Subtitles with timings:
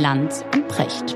[0.00, 1.14] Lanz und Precht.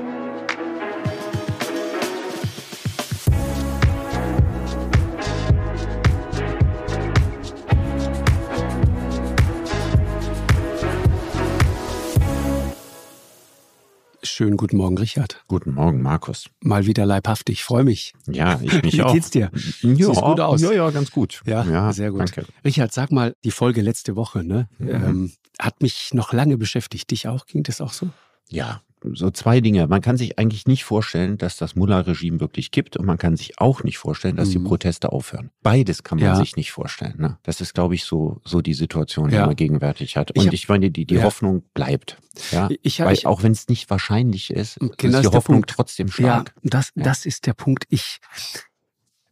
[14.23, 15.43] Schönen guten Morgen, Richard.
[15.47, 16.49] Guten Morgen, Markus.
[16.59, 18.13] Mal wieder leibhaftig, freue mich.
[18.27, 19.13] Ja, ich mich Wie auch.
[19.13, 19.51] geht's dir?
[19.81, 20.61] Ja, Siehst gut aus.
[20.61, 21.41] Ja, ja, ganz gut.
[21.45, 22.21] Ja, sehr gut.
[22.21, 22.45] Danke.
[22.65, 24.89] Richard, sag mal, die Folge letzte Woche, ne, Mhm.
[24.89, 27.11] ähm, hat mich noch lange beschäftigt.
[27.11, 27.45] Dich auch?
[27.45, 28.09] Ging das auch so?
[28.49, 28.81] Ja,
[29.13, 29.85] so zwei Dinge.
[29.87, 33.59] Man kann sich eigentlich nicht vorstellen, dass das Mullah-Regime wirklich kippt und man kann sich
[33.59, 34.63] auch nicht vorstellen, dass die Mhm.
[34.63, 35.51] Proteste aufhören.
[35.61, 36.35] Beides kann man Ja.
[36.35, 37.13] sich nicht vorstellen.
[37.19, 37.37] Ne?
[37.43, 39.45] Das ist, glaube ich, so, so die Situation, die Ja.
[39.45, 40.31] man gegenwärtig hat.
[40.33, 41.23] Ich Und hab- ich meine, die, die Ja.
[41.23, 42.17] Hoffnung bleibt.
[42.51, 42.67] Ja?
[42.81, 45.69] Ich, Weil, ich, auch wenn es nicht wahrscheinlich ist, Genau, ist die Hoffnung Punkt.
[45.71, 46.55] trotzdem ja, stark.
[46.63, 47.03] das, Ja.
[47.03, 47.85] das ist der Punkt.
[47.89, 48.19] Ich,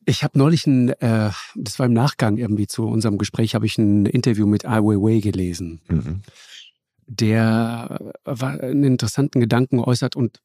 [0.06, 3.78] ich habe neulich ein, äh, das war im Nachgang irgendwie zu unserem Gespräch, habe ich
[3.80, 5.82] ein Interview mit Ai Weiwei gelesen.
[5.88, 6.22] Mhm.
[7.08, 10.40] Der äh, war einen interessanten Gedanken äußert und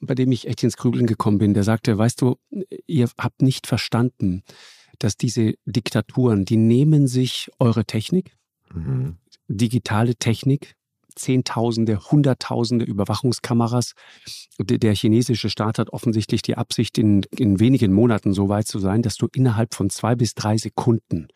[0.00, 1.54] bei dem ich echt ins Grübeln gekommen bin.
[1.54, 2.36] Der sagte, weißt du,
[2.86, 4.42] ihr habt nicht verstanden,
[4.98, 8.36] dass diese Diktaturen, die nehmen sich eure Technik,
[8.74, 9.16] Mhm.
[9.48, 10.74] digitale Technik,
[11.14, 13.92] Zehntausende, Hunderttausende Überwachungskameras.
[14.60, 18.78] Der der chinesische Staat hat offensichtlich die Absicht, in, in wenigen Monaten so weit zu
[18.78, 21.28] sein, dass du innerhalb von zwei bis drei Sekunden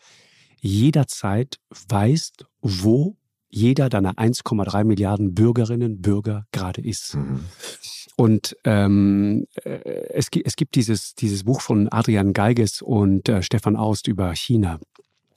[0.60, 1.56] jederzeit
[1.88, 3.16] weißt, wo
[3.52, 7.14] jeder deiner 1,3 Milliarden Bürgerinnen Bürger gerade ist.
[7.14, 7.44] Mhm.
[8.16, 9.70] Und ähm, äh,
[10.14, 14.34] es, gibt, es gibt dieses, dieses Buch von Adrian Geiges und äh, Stefan Aust über
[14.34, 14.80] China,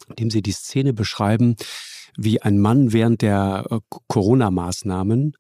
[0.09, 1.55] in dem sie die Szene beschreiben,
[2.17, 5.35] wie ein Mann während der äh, Corona-Maßnahmen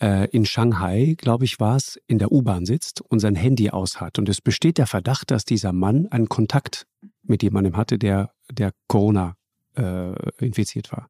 [0.00, 4.00] äh, in Shanghai, glaube ich, war es, in der U-Bahn sitzt und sein Handy aus
[4.00, 4.18] hat.
[4.18, 6.86] Und es besteht der Verdacht, dass dieser Mann einen Kontakt
[7.22, 9.36] mit jemandem hatte, der, der Corona
[9.76, 11.08] äh, infiziert war.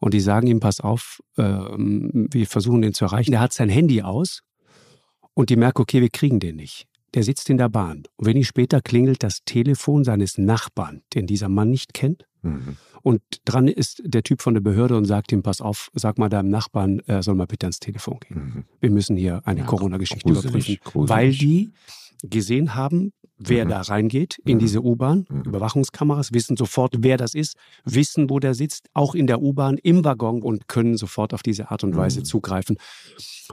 [0.00, 3.30] Und die sagen ihm, pass auf, ähm, wir versuchen den zu erreichen.
[3.30, 4.42] Der hat sein Handy aus
[5.34, 6.86] und die merken, okay, wir kriegen den nicht.
[7.14, 8.02] Der sitzt in der Bahn.
[8.16, 12.24] Und wenig später klingelt das Telefon seines Nachbarn, den dieser Mann nicht kennt.
[12.42, 12.76] Mhm.
[13.02, 16.28] Und dran ist der Typ von der Behörde und sagt ihm, pass auf, sag mal
[16.28, 18.36] deinem Nachbarn, er soll mal bitte ans Telefon gehen.
[18.36, 18.64] Mhm.
[18.80, 20.76] Wir müssen hier eine Ja, Corona-Geschichte überprüfen.
[20.84, 21.08] gruselig.
[21.10, 21.70] Weil die
[22.22, 23.68] gesehen haben, wer Mhm.
[23.70, 24.58] da reingeht in Mhm.
[24.60, 25.42] diese U-Bahn, Mhm.
[25.42, 30.04] Überwachungskameras, wissen sofort, wer das ist, wissen, wo der sitzt, auch in der U-Bahn, im
[30.04, 32.24] Waggon und können sofort auf diese Art und Weise Mhm.
[32.24, 32.76] zugreifen.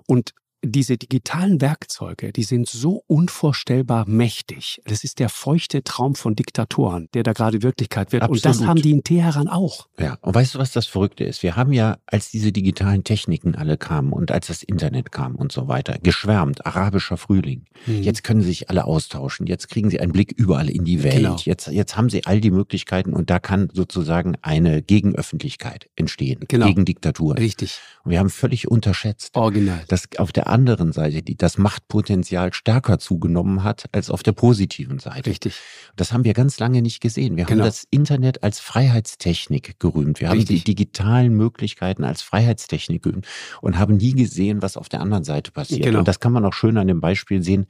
[0.07, 0.31] Und
[0.63, 4.81] diese digitalen Werkzeuge, die sind so unvorstellbar mächtig.
[4.85, 8.23] Das ist der feuchte Traum von Diktatoren, der da gerade Wirklichkeit wird.
[8.27, 8.69] Und das Absolut.
[8.69, 9.87] haben die in Teheran auch.
[9.99, 11.43] Ja, und weißt du, was das Verrückte ist?
[11.43, 15.51] Wir haben ja, als diese digitalen Techniken alle kamen und als das Internet kam und
[15.51, 17.65] so weiter, geschwärmt, arabischer Frühling.
[17.85, 18.01] Mhm.
[18.03, 21.15] Jetzt können sie sich alle austauschen, jetzt kriegen sie einen Blick überall in die Welt,
[21.15, 21.35] Genau.
[21.43, 26.67] jetzt, jetzt haben sie all die Möglichkeiten und da kann sozusagen eine Gegenöffentlichkeit entstehen, Genau.
[26.67, 27.37] gegen Diktaturen.
[27.37, 27.79] Richtig.
[28.03, 29.81] Und wir haben völlig unterschätzt, Original.
[29.87, 34.99] dass auf der anderen Seite die, das Machtpotenzial stärker zugenommen hat als auf der positiven
[34.99, 35.29] Seite.
[35.31, 35.55] Richtig.
[35.97, 37.35] Das haben wir ganz lange nicht gesehen.
[37.35, 37.63] Wir Genau.
[37.63, 40.21] haben das Internet als Freiheitstechnik gerühmt.
[40.21, 40.63] Wir haben Richtig.
[40.63, 43.25] die digitalen Möglichkeiten als Freiheitstechnik gerühmt
[43.61, 45.83] und haben nie gesehen, was auf der anderen Seite passiert.
[45.83, 45.99] Genau.
[45.99, 47.65] Und das kann man auch schön an dem Beispiel sehen,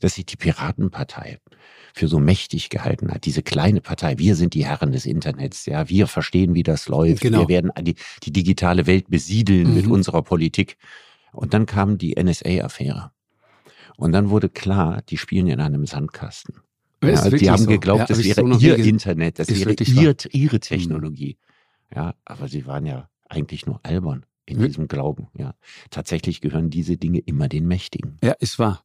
[0.00, 1.38] dass sich die Piratenpartei
[1.94, 3.26] für so mächtig gehalten hat.
[3.26, 7.20] Diese kleine Partei, wir sind die Herren des Internets, ja, wir verstehen, wie das läuft.
[7.20, 7.40] Genau.
[7.40, 9.92] Wir werden die, die digitale Welt besiedeln mit Mhm.
[9.92, 10.76] unserer Politik.
[11.32, 13.10] Und dann kam die NSA-Affäre.
[13.96, 16.56] Und dann wurde klar, die spielen in einem Sandkasten.
[17.02, 17.68] Ja, wirklich die haben so.
[17.68, 21.36] geglaubt, Ja, das wäre so ihr Internet, das wäre ihr, ihre Technologie.
[21.90, 21.96] Mhm.
[21.96, 25.28] Ja, aber sie waren ja eigentlich nur albern in Wir- diesem Glauben.
[25.36, 25.54] Ja,
[25.90, 28.18] tatsächlich gehören diese Dinge immer den Mächtigen.
[28.22, 28.84] Ja, ist wahr.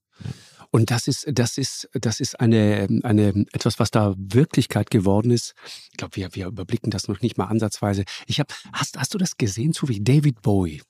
[0.72, 5.54] Und das ist, das ist, das ist eine, eine, etwas, was da Wirklichkeit geworden ist.
[5.92, 8.04] Ich glaube, wir, wir überblicken das noch nicht mal ansatzweise.
[8.26, 10.82] Ich habe, hast, hast du das gesehen, so wie David Bowie?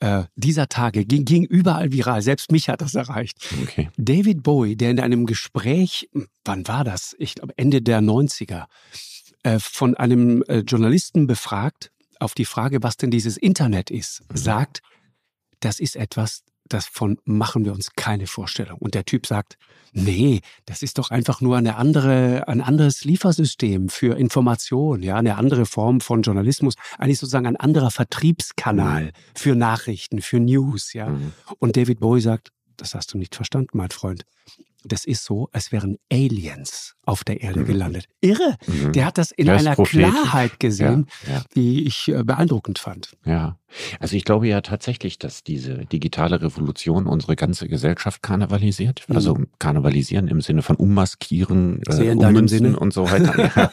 [0.00, 2.22] Äh, dieser Tage ging, ging überall viral.
[2.22, 3.38] Selbst mich hat das erreicht.
[3.62, 3.90] Okay.
[3.96, 6.08] David Bowie, der in einem Gespräch,
[6.44, 7.16] wann war das?
[7.18, 8.66] Ich glaube Ende der 90er,
[9.42, 14.36] äh, von einem äh, Journalisten befragt auf die Frage, was denn dieses Internet ist, Mhm.
[14.36, 14.80] sagt,
[15.60, 18.78] das ist etwas, davon machen wir uns keine Vorstellung.
[18.78, 19.56] Und der Typ sagt,
[19.92, 25.36] nee, das ist doch einfach nur eine andere, ein anderes Liefersystem für Information, ja, eine
[25.36, 31.08] andere Form von Journalismus, eigentlich sozusagen ein anderer Vertriebskanal für Nachrichten, für News, ja.
[31.08, 31.32] Mhm.
[31.58, 34.24] Und David Bowie sagt, das hast du nicht verstanden, mein Freund.
[34.84, 37.66] Das ist so, als wären Aliens auf der Erde Mhm.
[37.66, 38.04] gelandet.
[38.20, 38.56] Irre!
[38.68, 38.92] Mhm.
[38.92, 39.74] Der hat das in ist einer.
[39.74, 43.16] Klarheit gesehen, Ja, die ich äh, beeindruckend fand.
[43.24, 43.58] ja,
[44.00, 49.04] Also ich glaube ja tatsächlich, dass diese digitale Revolution unsere ganze Gesellschaft karnevalisiert.
[49.08, 49.16] Mhm.
[49.16, 53.72] Also karnevalisieren im Sinne von ummaskieren, äh, ummünzen und so weiter.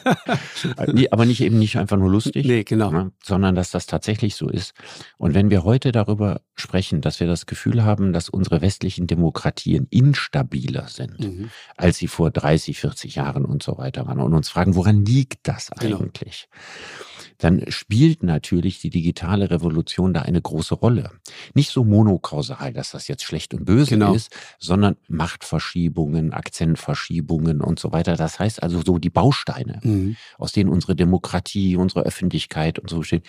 [0.76, 1.08] ja.
[1.10, 2.90] Aber nicht eben nicht einfach nur lustig, nee, genau.
[2.90, 4.74] ne, sondern dass das tatsächlich so ist.
[5.18, 9.86] Und wenn wir heute darüber sprechen, dass wir das Gefühl haben, dass unsere westlichen Demokratien
[9.90, 11.50] instabiler sind, mhm.
[11.76, 15.48] als sie vor 30, 40 Jahren und so weiter waren und uns fragen, woran liegt
[15.48, 15.98] das genau.
[15.98, 16.48] eigentlich?
[16.50, 21.10] Genau dann spielt natürlich die digitale Revolution da eine große Rolle.
[21.54, 24.14] Nicht so monokausal, dass das jetzt schlecht und böse genau.
[24.14, 28.16] ist, sondern Machtverschiebungen, Akzentverschiebungen und so weiter.
[28.16, 30.16] Das heißt also so die Bausteine, mhm.
[30.38, 33.24] aus denen unsere Demokratie, unsere Öffentlichkeit und so steht,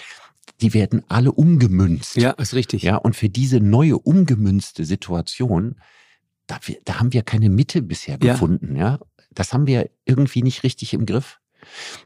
[0.62, 2.15] die werden alle umgemünzt.
[2.15, 2.83] Ja, ist richtig.
[2.83, 5.75] Ja, und für diese neue umgemünzte Situation,
[6.48, 8.81] da, da haben wir keine Mitte bisher gefunden, ja.
[8.81, 9.00] ja.
[9.31, 11.39] Das haben wir irgendwie nicht richtig im Griff.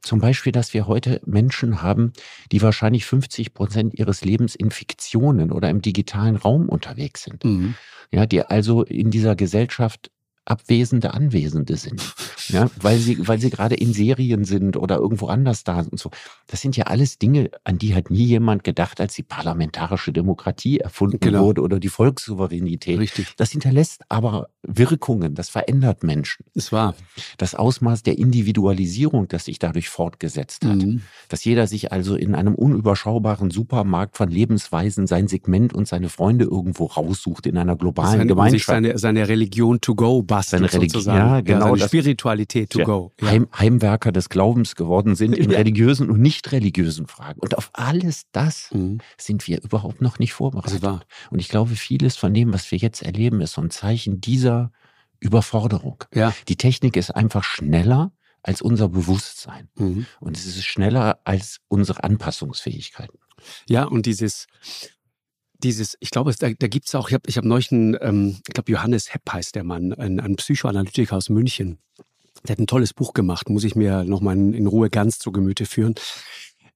[0.02, 2.13] Zum Beispiel, dass wir heute Menschen haben,
[2.52, 7.44] die wahrscheinlich 50 Prozent ihres Lebens in Fiktionen oder im digitalen Raum unterwegs sind.
[7.44, 7.75] Mhm.
[8.12, 10.12] Ja, die also in dieser Gesellschaft
[10.51, 12.13] abwesende Anwesende sind.
[12.50, 16.00] Ja, weil sie, weil sie gerade in Serien sind oder irgendwo anders da sind und
[16.00, 16.12] so.
[16.48, 20.80] Das sind ja alles Dinge, an die hat nie jemand gedacht, als die parlamentarische Demokratie
[20.80, 21.45] erfunden genau.
[21.45, 23.00] wurde oder die Volkssouveränität.
[23.00, 23.33] Richtig.
[23.38, 26.45] Das hinterlässt aber Wirkungen, das verändert Menschen.
[26.54, 26.95] Es war.
[27.38, 30.75] Das Ausmaß der Individualisierung, das sich dadurch fortgesetzt hat.
[30.75, 31.01] Mhm.
[31.30, 36.44] Dass jeder sich also in einem unüberschaubaren Supermarkt von Lebensweisen sein Segment und seine Freunde
[36.44, 38.59] irgendwo raussucht in einer globalen seine, Gemeinschaft.
[38.59, 41.76] Sich seine, seine Religion to go bastelt seine Religion, ja, genau.
[41.76, 43.12] Ja, Spiritualität to go.
[43.22, 43.28] Ja.
[43.30, 47.40] Heim, Heimwerker des Glaubens geworden sind in religiösen und nicht religiösen Fragen.
[47.40, 49.00] Und auf alles das mhm.
[49.18, 50.84] sind wir überhaupt noch nicht vorbereitet.
[50.84, 51.00] Also
[51.30, 54.72] und ich glaube, vieles von dem, was wir jetzt erleben, ist so ein Zeichen dieser
[55.20, 56.04] Überforderung.
[56.14, 56.34] Ja.
[56.48, 58.12] Die Technik ist einfach schneller
[58.44, 59.70] als unser Bewusstsein.
[59.76, 60.06] Mhm.
[60.20, 63.20] Und es ist schneller als unsere Anpassungsfähigkeiten.
[63.68, 64.48] Ja, und dieses,
[65.63, 68.38] dieses, ich glaube, da, da gibt es auch, ich habe ich hab neulich einen, ähm,
[68.48, 71.80] ich glaube, Johannes Hepp heißt der Mann, ein, ein Psychoanalytiker aus München.
[72.48, 75.31] Der hat ein tolles Buch gemacht, muss ich mir nochmal in, in Ruhe ganz zu
[75.31, 75.96] Gemüte führen.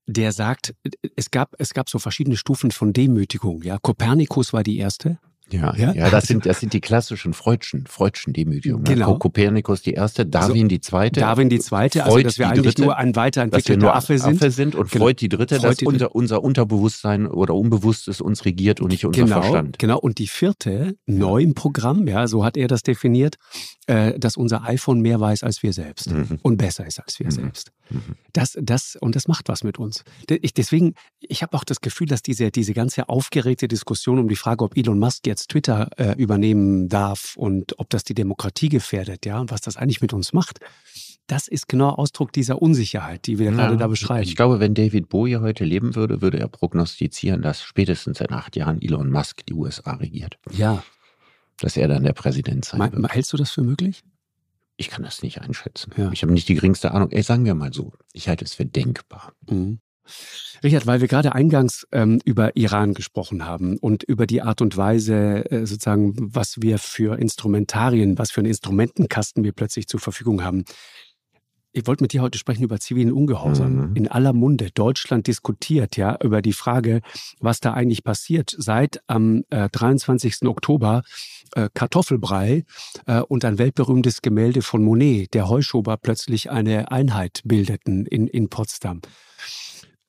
[0.06, 0.74] Der sagt,
[1.16, 3.62] es gab, es gab so verschiedene Stufen von Demütigung.
[3.62, 5.18] Ja, Kopernikus war die erste.
[5.52, 8.82] Ja, ja, ja, das sind das sind die klassischen Freudschen Freudschen Demütigungen.
[8.84, 9.16] Genau.
[9.16, 11.20] Kopernikus die erste, Darwin also, die zweite.
[11.20, 14.36] Darwin die zweite, also dass wir eigentlich dritte, nur ein weiterentwickelter Affe sind.
[14.36, 15.04] Affe sind und genau.
[15.04, 19.04] Freud die dritte, Freud dass die unser, unser Unterbewusstsein oder Unbewusstes uns regiert und nicht
[19.04, 19.78] unser genau, Verstand.
[19.78, 23.36] Genau, und die vierte, neu im Programm, ja, so hat er das definiert,
[23.86, 26.40] äh, dass unser iPhone mehr weiß als wir selbst mhm.
[26.42, 27.30] und besser ist als wir mhm.
[27.30, 27.70] selbst.
[27.90, 28.16] Mhm.
[28.32, 30.02] Das, das, und das macht was mit uns.
[30.28, 34.36] Ich, deswegen, ich habe auch das Gefühl, dass diese, diese ganze aufgeregte Diskussion um die
[34.36, 39.26] Frage, ob Elon Musk jetzt Twitter äh, übernehmen darf und ob das die Demokratie gefährdet,
[39.26, 40.60] ja, und was das eigentlich mit uns macht,
[41.26, 44.22] das ist genau Ausdruck dieser Unsicherheit, die wir ja, gerade da beschreiben.
[44.22, 48.56] Ich glaube, wenn David Bowie heute leben würde, würde er prognostizieren, dass spätestens in acht
[48.56, 50.38] Jahren Elon Musk die USA regiert.
[50.52, 50.82] Ja.
[51.58, 53.12] Dass er dann der Präsident sein Me wird.
[53.12, 54.04] Hältst du das für möglich?
[54.76, 55.92] Ich kann das nicht einschätzen.
[55.96, 56.12] Ja.
[56.12, 57.10] Ich habe nicht die geringste Ahnung.
[57.10, 59.32] Ey, sagen wir mal so, ich halte es für denkbar.
[59.48, 59.80] Mhm.
[60.62, 64.76] Richard, weil wir gerade eingangs ähm, über Iran gesprochen haben und über die Art und
[64.76, 70.42] Weise, äh, sozusagen, was wir für Instrumentarien, was für einen Instrumentenkasten wir plötzlich zur Verfügung
[70.42, 70.64] haben.
[71.76, 73.90] Ich wollte mit dir heute sprechen über zivilen Ungehorsam.
[73.90, 73.96] Mhm.
[73.96, 74.70] In aller Munde.
[74.72, 77.02] Deutschland diskutiert ja über die Frage,
[77.38, 78.54] was da eigentlich passiert.
[78.56, 80.46] Seit am äh, 23.
[80.46, 81.02] Oktober
[81.54, 82.64] äh, Kartoffelbrei
[83.04, 88.48] äh, und ein weltberühmtes Gemälde von Monet, der Heuschober, plötzlich eine Einheit bildeten in, in
[88.48, 89.02] Potsdam.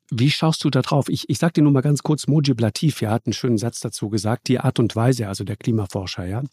[0.09, 1.09] Wie schaust du da drauf?
[1.09, 3.81] Ich, ich sag dir nur mal ganz kurz, Mojib Latif, ja, hat einen schönen Satz
[3.81, 6.43] dazu gesagt, die Art und Weise, also der Klimaforscher, ja,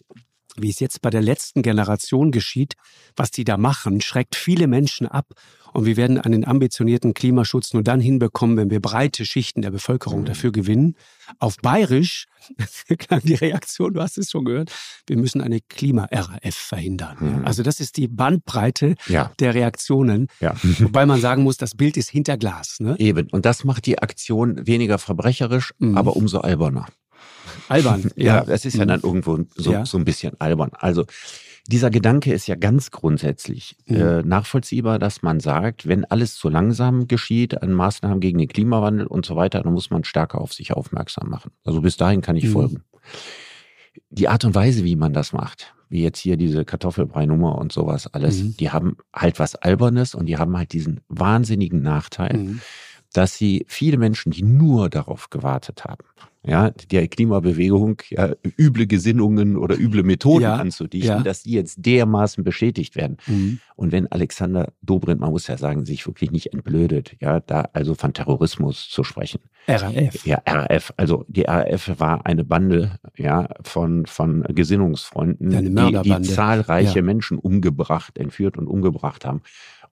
[0.56, 2.74] wie es jetzt bei der letzten Generation geschieht,
[3.16, 5.32] was die da machen, schreckt viele Menschen ab.
[5.72, 10.20] Und wir werden einen ambitionierten Klimaschutz nur dann hinbekommen, wenn wir breite Schichten der Bevölkerung
[10.20, 10.26] mhm.
[10.26, 10.94] dafür gewinnen.
[11.40, 12.26] Auf Bayerisch
[12.98, 14.70] klang die Reaktion, du hast es schon gehört,
[15.08, 17.16] wir müssen eine Klima-RAF verhindern.
[17.18, 17.44] Mhm.
[17.44, 19.32] Also das ist die Bandbreite ja.
[19.40, 20.28] der Reaktionen.
[20.38, 20.54] Ja.
[20.62, 22.76] Wobei man sagen muss, das Bild ist hinter Glas.
[22.78, 22.94] Ne?
[23.00, 23.28] Eben.
[23.32, 25.98] Und das macht die Aktion weniger verbrecherisch, mhm.
[25.98, 26.86] aber umso alberner.
[27.68, 28.10] Albern.
[28.16, 29.06] Ja, ja es ist ja dann mhm.
[29.06, 29.86] irgendwo so, ja.
[29.86, 30.70] so ein bisschen albern.
[30.74, 31.04] Also
[31.66, 33.96] dieser Gedanke ist ja ganz grundsätzlich mhm.
[33.96, 39.06] äh, nachvollziehbar, dass man sagt, wenn alles zu langsam geschieht an Maßnahmen gegen den Klimawandel
[39.06, 41.52] und so weiter, dann muss man stärker auf sich aufmerksam machen.
[41.64, 42.52] Also bis dahin kann ich mhm.
[42.52, 42.84] folgen.
[44.10, 48.12] Die Art und Weise, wie man das macht, wie jetzt hier diese Kartoffelbrei-Nummer und sowas
[48.12, 48.56] alles, mhm.
[48.56, 52.60] die haben halt was Albernes und die haben halt diesen wahnsinnigen Nachteil, mhm
[53.14, 56.04] dass sie viele Menschen, die nur darauf gewartet haben,
[56.46, 61.22] ja, der Klimabewegung ja, üble Gesinnungen oder üble Methoden ja, anzudichten, ja.
[61.22, 63.16] dass die jetzt dermaßen beschädigt werden.
[63.26, 63.60] Mhm.
[63.76, 67.94] Und wenn Alexander Dobrindt, man muss ja sagen, sich wirklich nicht entblödet, ja, da also
[67.94, 69.40] von Terrorismus zu sprechen.
[69.66, 70.26] RAF.
[70.26, 70.92] Ja, RAF.
[70.98, 78.18] Also die RAF war eine Bande, ja, von, von Gesinnungsfreunden, die, die zahlreiche Menschen umgebracht,
[78.18, 79.40] entführt und umgebracht haben.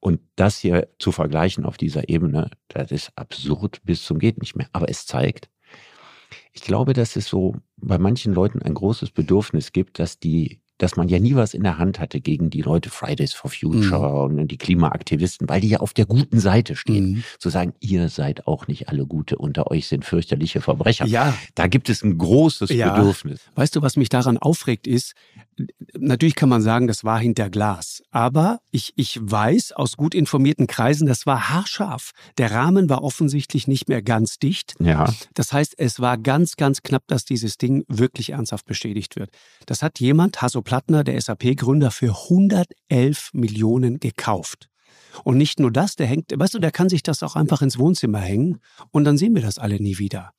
[0.00, 4.56] Und das hier zu vergleichen auf dieser Ebene, das ist absurd bis zum geht nicht
[4.56, 4.66] mehr.
[4.72, 5.48] Aber es zeigt,
[6.52, 10.96] ich glaube, dass es so bei manchen Leuten ein großes Bedürfnis gibt, dass die dass
[10.96, 14.38] man ja nie was in der Hand hatte gegen die Leute Fridays for Future mhm.
[14.40, 17.12] und die Klimaaktivisten, weil die ja auf der guten Seite stehen.
[17.12, 17.24] Mhm.
[17.38, 21.06] Zu sagen, ihr seid auch nicht alle Gute, unter euch sind fürchterliche Verbrecher.
[21.06, 21.34] Ja.
[21.54, 22.94] Da gibt es ein großes ja.
[22.94, 23.40] Bedürfnis.
[23.54, 25.14] Weißt du, was mich daran aufregt, ist,
[25.96, 28.02] natürlich kann man sagen, das war hinter Glas.
[28.10, 32.10] Aber ich, ich weiß aus gut informierten Kreisen, das war haarscharf.
[32.38, 34.74] Der Rahmen war offensichtlich nicht mehr ganz dicht.
[34.80, 35.12] Ja.
[35.34, 39.30] Das heißt, es war ganz, ganz knapp, dass dieses Ding wirklich ernsthaft bestätigt wird.
[39.66, 44.70] Das hat jemand, Hasso Plattner, der SAP-Gründer, für 111 Millionen gekauft.
[45.22, 47.78] Und nicht nur das, der hängt, weißt du, der kann sich das auch einfach ins
[47.78, 48.58] Wohnzimmer hängen
[48.90, 50.30] und dann sehen wir das alle nie wieder.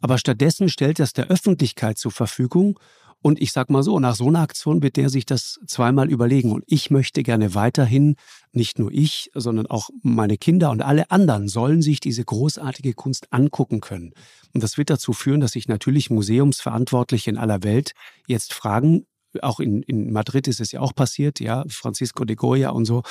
[0.00, 2.80] Aber stattdessen stellt das der Öffentlichkeit zur Verfügung
[3.20, 6.52] und ich sag mal so, nach so einer Aktion wird der sich das zweimal überlegen.
[6.52, 8.14] Und ich möchte gerne weiterhin,
[8.52, 13.32] nicht nur ich, sondern auch meine Kinder und alle anderen sollen sich diese großartige Kunst
[13.32, 14.12] angucken können.
[14.54, 17.92] Und das wird dazu führen, dass sich natürlich Museumsverantwortliche in aller Welt
[18.26, 19.04] jetzt fragen,
[19.42, 23.02] auch in, in Madrid ist es ja auch passiert, ja, Francisco de Goya und so,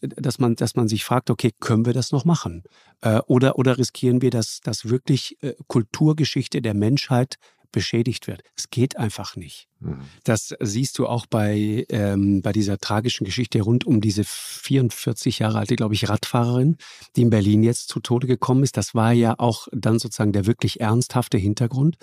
[0.00, 2.62] dass man, dass man sich fragt, okay, können wir das noch machen?
[3.00, 7.36] Äh, oder, oder riskieren wir, dass, dass wirklich äh, Kulturgeschichte der Menschheit
[7.72, 8.42] beschädigt wird.
[8.56, 9.68] Es geht einfach nicht.
[9.82, 10.00] Mhm.
[10.24, 15.58] Das siehst du auch bei, ähm, bei dieser tragischen Geschichte rund um diese 44 Jahre
[15.58, 16.76] alte, glaube ich, Radfahrerin,
[17.16, 18.76] die in Berlin jetzt zu Tode gekommen ist.
[18.76, 21.96] Das war ja auch dann sozusagen der wirklich ernsthafte Hintergrund,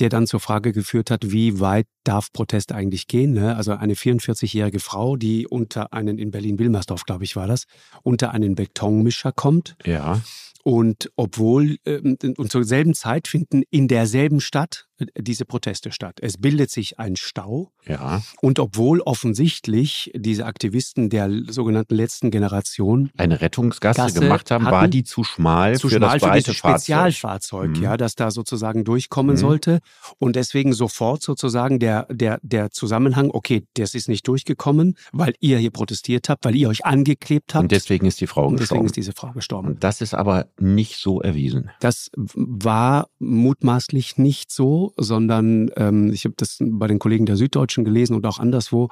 [0.00, 3.32] der dann zur Frage geführt hat, wie weit darf Protest eigentlich gehen?
[3.32, 3.56] Ne?
[3.56, 7.64] Also eine 44-jährige Frau, die unter einen, in Berlin-Wilmersdorf, glaube ich, war das,
[8.02, 9.76] unter einen Betonmischer kommt.
[9.84, 10.20] Ja.
[10.64, 16.18] Und obwohl, ähm, und zur selben Zeit finden in derselben Stadt äh, diese Proteste statt.
[16.22, 17.70] Es bildet sich ein Stau.
[17.86, 18.22] Ja.
[18.40, 24.72] Und obwohl offensichtlich diese Aktivisten der sogenannten letzten Generation eine Rettungsgasse Gasse gemacht haben, hatten,
[24.72, 27.82] war die zu schmal zu für schmal das für dieses Spezialfahrzeug, mhm.
[27.82, 29.40] ja, das da sozusagen durchkommen mhm.
[29.40, 29.78] sollte.
[30.18, 35.58] Und deswegen sofort sozusagen der, der, der Zusammenhang, okay, das ist nicht durchgekommen, weil ihr
[35.58, 37.64] hier protestiert habt, weil ihr euch angeklebt habt.
[37.64, 38.68] Und deswegen ist die Frau und gestorben.
[38.68, 39.68] Deswegen ist diese Frau gestorben.
[39.68, 41.70] Und das ist aber nicht so erwiesen.
[41.80, 47.84] Das war mutmaßlich nicht so, sondern ähm, ich habe das bei den Kollegen der Süddeutschen
[47.84, 48.88] gelesen und auch anderswo.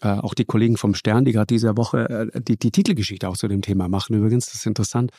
[0.00, 3.36] Äh, auch die Kollegen vom Stern, die gerade diese Woche äh, die, die Titelgeschichte auch
[3.36, 4.14] zu dem Thema machen.
[4.14, 5.10] Übrigens, das ist interessant.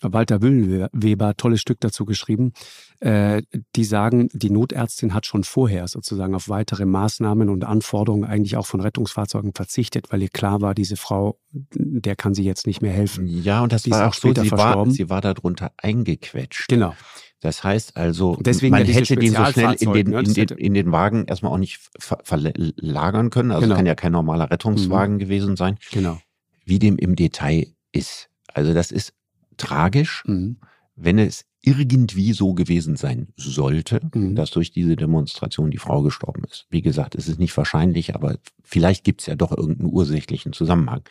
[0.00, 2.54] Walter Wüllenweber, tolles Stück dazu geschrieben.
[3.00, 3.42] Äh,
[3.76, 8.66] die sagen, die Notärztin hat schon vorher sozusagen auf weitere Maßnahmen und Anforderungen eigentlich auch
[8.66, 12.92] von Rettungsfahrzeugen verzichtet, weil ihr klar war, diese Frau, der kann sie jetzt nicht mehr
[12.92, 13.26] helfen.
[13.26, 16.68] Ja, und das die war auch so, sie war, sie war darunter eingequetscht.
[16.68, 16.94] Genau.
[17.42, 20.20] Das heißt also, Deswegen man hätte den so schnell in den, ne?
[20.20, 23.50] in, den, in den Wagen erstmal auch nicht verlagern können.
[23.50, 23.74] Also genau.
[23.74, 25.18] kann ja kein normaler Rettungswagen mhm.
[25.18, 25.76] gewesen sein.
[25.90, 26.20] Genau.
[26.64, 28.30] Wie dem im Detail ist.
[28.46, 29.12] Also das ist
[29.56, 30.58] tragisch, mhm.
[30.94, 34.36] wenn es irgendwie so gewesen sein sollte, mhm.
[34.36, 36.66] dass durch diese Demonstration die Frau gestorben ist.
[36.70, 41.02] Wie gesagt, es ist nicht wahrscheinlich, aber vielleicht gibt es ja doch irgendeinen ursächlichen Zusammenhang.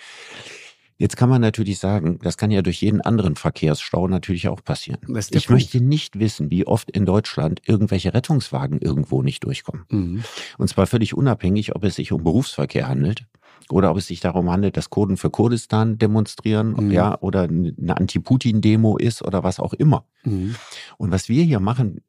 [1.02, 5.00] Jetzt kann man natürlich sagen, das kann ja durch jeden anderen Verkehrsstau natürlich auch passieren.
[5.40, 5.50] Ich Punkt.
[5.50, 9.86] möchte nicht wissen, wie oft in Deutschland irgendwelche Rettungswagen irgendwo nicht durchkommen.
[9.90, 10.24] Mhm.
[10.60, 13.26] Und zwar völlig unabhängig, ob es sich um Berufsverkehr handelt
[13.70, 16.92] oder ob es sich darum handelt, dass Kurden für Kurdistan demonstrieren, mhm.
[16.92, 20.06] ja, oder eine Anti-Putin-Demo ist oder was auch immer.
[20.24, 20.56] Mhm.
[20.98, 22.02] Und was wir hier machen,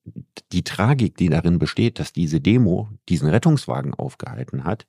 [0.53, 4.87] die Tragik, die darin besteht, dass diese Demo diesen Rettungswagen aufgehalten hat,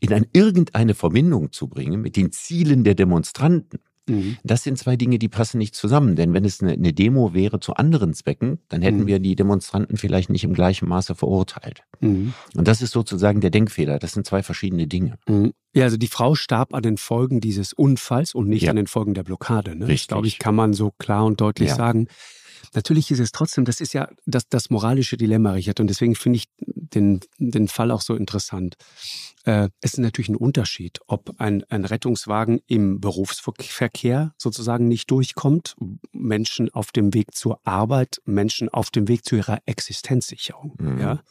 [0.00, 3.80] in ein, irgendeine Verbindung zu bringen mit den Zielen der Demonstranten.
[4.12, 4.36] Mhm.
[4.44, 6.16] Das sind zwei Dinge, die passen nicht zusammen.
[6.16, 9.06] Denn wenn es eine, eine Demo wäre zu anderen Zwecken, dann hätten mhm.
[9.06, 11.82] wir die Demonstranten vielleicht nicht im gleichen Maße verurteilt.
[12.00, 12.34] Mhm.
[12.54, 13.98] Und das ist sozusagen der Denkfehler.
[13.98, 15.18] Das sind zwei verschiedene Dinge.
[15.28, 15.52] Mhm.
[15.74, 18.70] Ja, also die Frau starb an den Folgen dieses Unfalls und nicht ja.
[18.70, 19.74] an den Folgen der Blockade.
[19.74, 19.88] Ne?
[19.88, 20.08] Richtig.
[20.08, 21.76] Das, glaube ich, kann man so klar und deutlich ja.
[21.76, 22.08] sagen.
[22.74, 25.80] Natürlich ist es trotzdem, das ist ja das, das moralische Dilemma, Richard.
[25.80, 28.76] Und deswegen finde ich den, den Fall auch so interessant.
[29.44, 35.76] Äh, es ist natürlich ein Unterschied, ob ein, ein Rettungswagen im Berufsverkehr sozusagen nicht durchkommt,
[36.12, 40.76] Menschen auf dem Weg zur Arbeit, Menschen auf dem Weg zu ihrer Existenzsicherung.
[40.78, 40.98] Mhm.
[40.98, 41.22] Ja?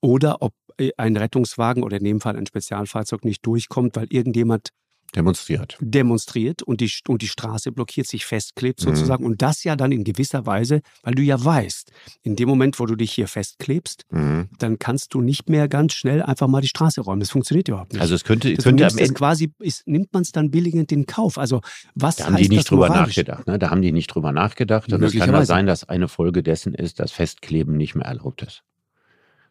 [0.00, 0.54] Oder ob
[0.96, 4.70] ein Rettungswagen oder in dem Fall ein Spezialfahrzeug nicht durchkommt, weil irgendjemand
[5.14, 5.76] Demonstriert.
[5.80, 8.90] Demonstriert und die, und die Straße blockiert, sich festklebt mhm.
[8.90, 9.24] sozusagen.
[9.24, 9.30] Mhm.
[9.30, 11.90] Und das ja dann in gewisser Weise, weil du ja weißt,
[12.22, 14.48] in dem Moment, wo du dich hier festklebst, mhm.
[14.58, 17.20] dann kannst du nicht mehr ganz schnell einfach mal die Straße räumen.
[17.20, 18.02] Das funktioniert überhaupt nicht.
[18.02, 21.06] Also es könnte, es könnte am Ende quasi, ist, nimmt man es dann billigend in
[21.06, 21.38] Kauf.
[21.38, 21.60] Also
[21.94, 23.16] was Da haben die nicht drüber moralisch?
[23.16, 23.46] nachgedacht.
[23.46, 23.58] Ne?
[23.58, 24.92] Da haben die nicht drüber nachgedacht.
[24.92, 28.42] Und es kann ja sein, dass eine Folge dessen ist, dass Festkleben nicht mehr erlaubt
[28.42, 28.62] ist.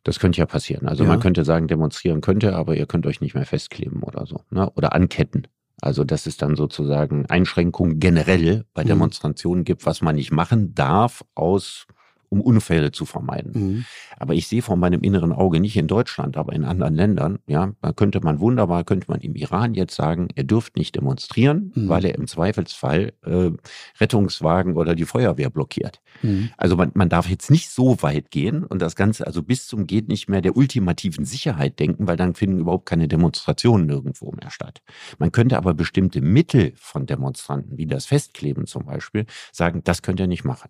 [0.05, 0.88] Das könnte ja passieren.
[0.88, 1.09] Also ja.
[1.09, 4.41] man könnte sagen, demonstrieren könnte, aber ihr könnt euch nicht mehr festkleben oder so.
[4.51, 4.69] Ne?
[4.75, 5.47] Oder anketten.
[5.81, 8.89] Also dass es dann sozusagen Einschränkungen generell bei mhm.
[8.89, 9.65] Demonstrationen mhm.
[9.65, 11.88] gibt, was man nicht machen darf aus
[12.29, 13.51] um Unfälle zu vermeiden.
[13.53, 13.86] Mhm.
[14.17, 17.74] Aber ich sehe vor meinem inneren Auge nicht in Deutschland, aber in anderen Ländern, ja,
[17.82, 21.89] da könnte man wunderbar, könnte man im Iran jetzt sagen, er dürft nicht demonstrieren, mhm.
[21.89, 23.51] weil er im Zweifelsfall äh,
[24.00, 26.01] Rettungswagen oder die Feuerwehr blockiert.
[26.22, 26.50] Mhm.
[26.58, 29.88] Also man, man darf jetzt nicht so weit gehen und das Ganze also bis zum
[29.88, 34.50] geht nicht mehr der ultimativen Sicherheit denken, weil dann finden überhaupt keine Demonstrationen nirgendwo mehr
[34.50, 34.82] statt.
[35.17, 40.20] Man könnte aber bestimmte Mittel von Demonstranten, wie das Festkleben zum Beispiel, sagen, das könnt
[40.20, 40.70] ihr nicht machen.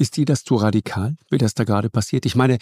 [0.00, 2.24] Ist dir das zu radikal, wie das da gerade passiert?
[2.24, 2.56] Ich meine,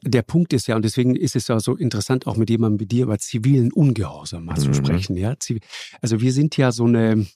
[0.00, 2.86] der Punkt ist ja, und deswegen ist es ja so interessant, auch mit jemandem wie
[2.86, 4.62] dir über zivilen Ungehorsam mal mhm.
[4.62, 5.14] zu sprechen.
[5.18, 5.34] Ja?
[6.00, 7.26] Also wir sind ja so eine,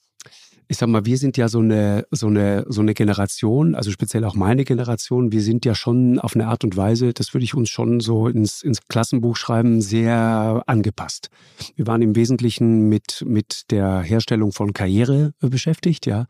[0.67, 4.25] ich sag mal, wir sind ja so eine, so eine, so eine Generation, also speziell
[4.25, 7.53] auch meine Generation, wir sind ja schon auf eine Art und Weise, das würde ich
[7.53, 11.29] uns schon so ins, ins Klassenbuch schreiben, sehr angepasst.
[11.77, 16.25] Wir waren im Wesentlichen mit, mit der Herstellung von Karriere beschäftigt, ja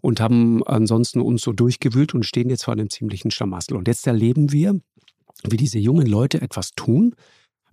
[0.00, 3.76] und haben ansonsten uns so durchgewühlt und stehen jetzt vor einem ziemlichen Schlamassel.
[3.76, 4.80] Und jetzt erleben wir,
[5.48, 7.14] wie diese jungen Leute etwas tun,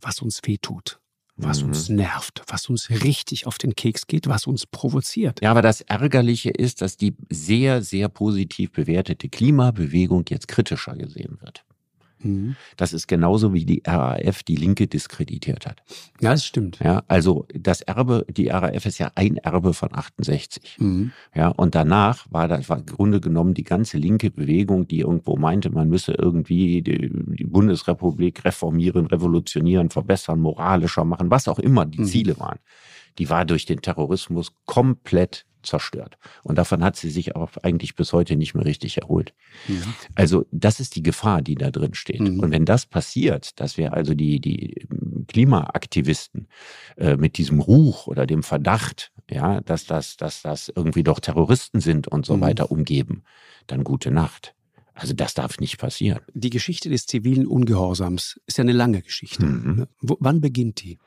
[0.01, 0.99] was uns wehtut
[1.37, 1.69] was mhm.
[1.69, 5.41] uns nervt, was uns richtig auf den Keks geht, was uns provoziert.
[5.41, 11.37] Ja, aber das Ärgerliche ist, dass die sehr, sehr positiv bewertete Klimabewegung jetzt kritischer gesehen
[11.41, 11.65] wird.
[12.19, 12.55] Mhm.
[12.77, 15.83] Das ist genauso wie die RAF die Linke diskreditiert hat.
[16.21, 16.79] Ja, das stimmt.
[16.83, 20.77] Ja, also das Erbe, die RAF ist ja ein Erbe von 68.
[20.79, 21.11] Mhm.
[21.33, 25.37] Ja, und danach war das war im Grunde genommen die ganze linke Bewegung, die irgendwo
[25.37, 31.85] meinte, man müsse irgendwie die, die Bundesrepublik reformieren, revolutionieren, verbessern, moralischer machen, was auch immer
[31.85, 32.05] die mhm.
[32.05, 32.59] Ziele waren.
[33.17, 36.17] Die war durch den Terrorismus komplett zerstört.
[36.43, 39.33] Und davon hat sie sich auch eigentlich bis heute nicht mehr richtig erholt.
[39.67, 39.93] Mhm.
[40.15, 42.21] Also das ist die Gefahr, die da drin steht.
[42.21, 42.39] Mhm.
[42.39, 44.87] Und wenn das passiert, dass wir also die, die
[45.27, 46.47] Klimaaktivisten
[46.97, 51.81] äh, mit diesem Ruch oder dem Verdacht, ja, dass das, dass das irgendwie doch Terroristen
[51.81, 52.41] sind und so mhm.
[52.41, 53.23] weiter umgeben,
[53.67, 54.55] dann gute Nacht.
[54.95, 56.21] Also das darf nicht passieren.
[56.33, 59.45] Die Geschichte des zivilen Ungehorsams ist ja eine lange Geschichte.
[59.45, 59.87] Mhm.
[59.99, 60.99] Wo, wann beginnt die?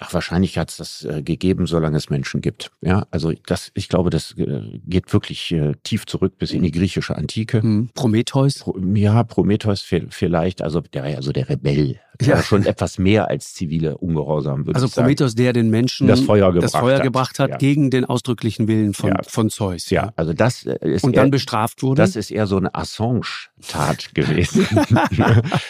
[0.00, 2.70] Ach, wahrscheinlich hat es das äh, gegeben, solange es Menschen gibt.
[2.80, 6.70] Ja, also das, ich glaube, das äh, geht wirklich äh, tief zurück bis in die
[6.70, 7.62] griechische Antike.
[7.62, 7.90] Hm.
[7.94, 8.60] Prometheus?
[8.60, 10.62] Pro, ja, Prometheus vielleicht.
[10.62, 12.00] Also der war ja so der Rebell.
[12.20, 12.36] Ja.
[12.36, 12.42] ja.
[12.42, 15.04] schon etwas mehr als zivile Ungehorsam, würde also ich sagen.
[15.04, 17.02] Also Prometheus, der den Menschen das Feuer gebracht, das Feuer hat.
[17.02, 17.56] gebracht hat, ja.
[17.58, 19.22] gegen den ausdrücklichen Willen von, ja.
[19.26, 19.90] von Zeus.
[19.90, 22.00] Ja, also das ist Und dann eher, bestraft wurde?
[22.00, 24.66] Das ist eher so eine Assange-Tat gewesen.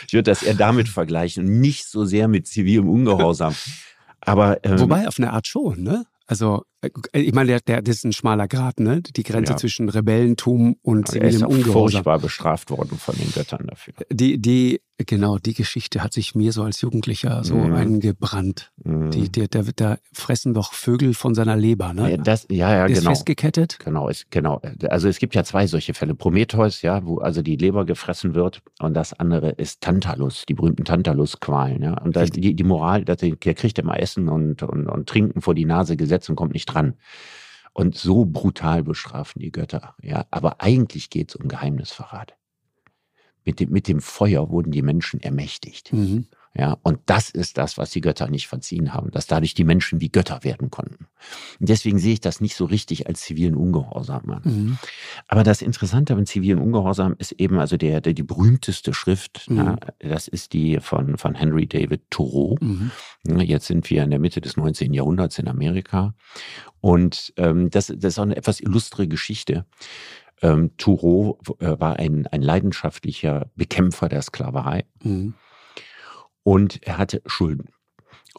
[0.06, 3.54] ich würde das eher damit vergleichen, nicht so sehr mit zivilem Ungehorsam.
[4.24, 6.04] Aber, ähm, Wobei auf eine Art schon, ne?
[6.26, 6.64] Also,
[7.12, 9.02] ich meine, der, der, das ist ein schmaler Grad, ne?
[9.02, 9.56] Die Grenze ja.
[9.56, 11.52] zwischen Rebellentum und zivilem Ungehorsam.
[11.52, 13.94] Er ist furchtbar bestraft worden von den Göttern dafür.
[14.10, 17.72] Die, die, Genau, die Geschichte hat sich mir so als Jugendlicher so mm.
[17.72, 18.72] eingebrannt.
[18.84, 19.10] Mm.
[19.10, 22.12] Die, der, der, da fressen doch Vögel von seiner Leber, ne?
[22.12, 23.10] Ja, das, ja, ja, der genau.
[23.10, 23.78] Ist festgekettet?
[23.84, 24.60] Genau, ist, genau.
[24.88, 26.14] Also es gibt ja zwei solche Fälle.
[26.14, 30.84] Prometheus, ja, wo also die Leber gefressen wird und das andere ist Tantalus, die berühmten
[30.84, 31.94] Tantalus-Qualen, ja.
[31.98, 35.54] Und da, die, die Moral, der, der kriegt immer Essen und, und, und Trinken vor
[35.54, 36.98] die Nase gesetzt und kommt nicht dran.
[37.74, 40.26] Und so brutal bestrafen die Götter, ja.
[40.30, 42.36] Aber eigentlich geht es um Geheimnisverrat
[43.44, 45.92] mit dem, mit dem Feuer wurden die Menschen ermächtigt.
[45.92, 46.26] Mhm.
[46.54, 50.02] Ja, und das ist das, was die Götter nicht verziehen haben, dass dadurch die Menschen
[50.02, 51.06] wie Götter werden konnten.
[51.58, 54.42] Und deswegen sehe ich das nicht so richtig als zivilen Ungehorsam an.
[54.44, 54.78] Mhm.
[55.28, 59.56] Aber das Interessante beim zivilen Ungehorsam ist eben also der, der die berühmteste Schrift, mhm.
[59.56, 62.58] ja, das ist die von, von Henry David Thoreau.
[62.60, 62.90] Mhm.
[63.40, 64.92] Jetzt sind wir in der Mitte des 19.
[64.92, 66.14] Jahrhunderts in Amerika.
[66.82, 69.64] Und ähm, das, das ist auch eine etwas illustre Geschichte.
[70.42, 75.34] Ähm, Thoreau äh, war ein, ein leidenschaftlicher Bekämpfer der Sklaverei mhm.
[76.42, 77.70] Und er hatte Schulden.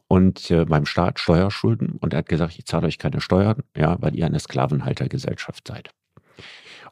[0.08, 4.02] Und äh, beim Staat Steuerschulden und er hat gesagt, ich zahle euch keine Steuern, ja,
[4.02, 5.92] weil ihr eine Sklavenhaltergesellschaft seid.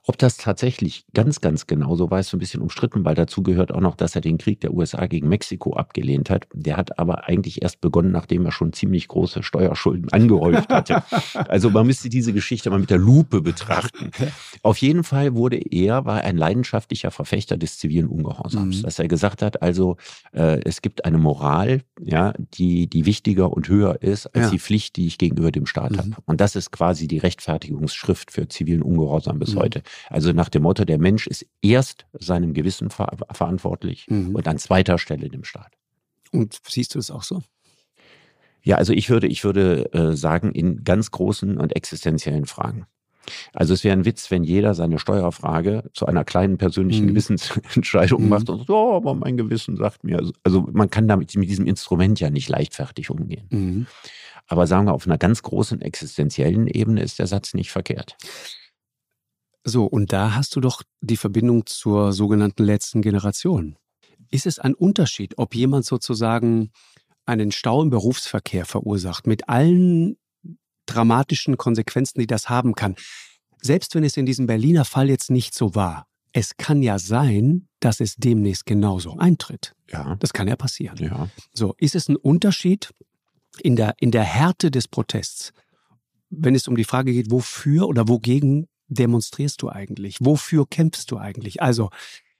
[0.08, 3.44] Ob das tatsächlich ganz, ganz genau so war, ist so ein bisschen umstritten, weil dazu
[3.44, 6.48] gehört auch noch, dass er den Krieg der USA gegen Mexiko abgelehnt hat.
[6.54, 11.04] Der hat aber eigentlich erst begonnen, nachdem er schon ziemlich große Steuerschulden angehäuft hatte.
[11.34, 14.10] also man müsste diese Geschichte mal mit der Lupe betrachten.
[14.64, 18.84] Auf jeden Fall wurde er, war ein leidenschaftlicher Verfechter des zivilen Ungehorsams, mhm.
[18.84, 19.98] dass er gesagt hat, also
[20.34, 24.50] äh, es gibt eine Moral, ja, die, die wichtiger und höher ist als ja.
[24.50, 25.98] die Pflicht, die ich gegenüber dem Staat mhm.
[25.98, 26.12] habe.
[26.26, 29.60] Und das ist quasi die Rechtfertigungsschrift für zivilen Ungehorsam bis mhm.
[29.60, 29.84] heute.
[30.10, 34.36] Also nach dem Motto, der Mensch ist erst seinem Gewissen ver verantwortlich mhm.
[34.36, 35.74] und an zweiter Stelle dem Staat.
[36.32, 37.42] Und siehst du es auch so?
[38.64, 42.86] Ja, also ich würde, ich würde äh, sagen, in ganz großen und existenziellen Fragen.
[43.54, 47.10] Also es wäre ein Witz, wenn jeder seine Steuerfrage zu einer kleinen persönlichen mhm.
[47.10, 48.30] Gewissensentscheidung mhm.
[48.30, 50.18] macht und sagt, oh, aber mein Gewissen sagt mir.
[50.18, 53.48] Also, also man kann damit mit diesem Instrument ja nicht leichtfertig umgehen.
[53.50, 53.88] Mhm.
[54.48, 58.18] Aber sagen wir, auf einer ganz großen existenziellen Ebene ist der Satz nicht verkehrt.
[59.64, 63.78] So, und da hast du doch die Verbindung zur sogenannten letzten Generation.
[64.32, 66.72] Ist es ein Unterschied, ob jemand sozusagen
[67.26, 70.18] einen Stau im Berufsverkehr verursacht, mit allen
[70.86, 72.96] dramatischen Konsequenzen, die das haben kann?
[73.62, 77.68] Selbst wenn es in diesem Berliner Fall jetzt nicht so war, es kann ja sein,
[77.80, 79.76] dass es demnächst genauso eintritt.
[79.90, 80.16] Ja.
[80.16, 80.98] Das kann ja passieren.
[80.98, 81.30] Ja.
[81.54, 82.92] So, ist es ein Unterschied
[83.60, 85.52] in der, in der Härte des Protests,
[86.30, 90.18] wenn es um die Frage geht, wofür oder wogegen demonstrierst du eigentlich?
[90.20, 91.62] Wofür kämpfst du eigentlich?
[91.62, 91.90] Also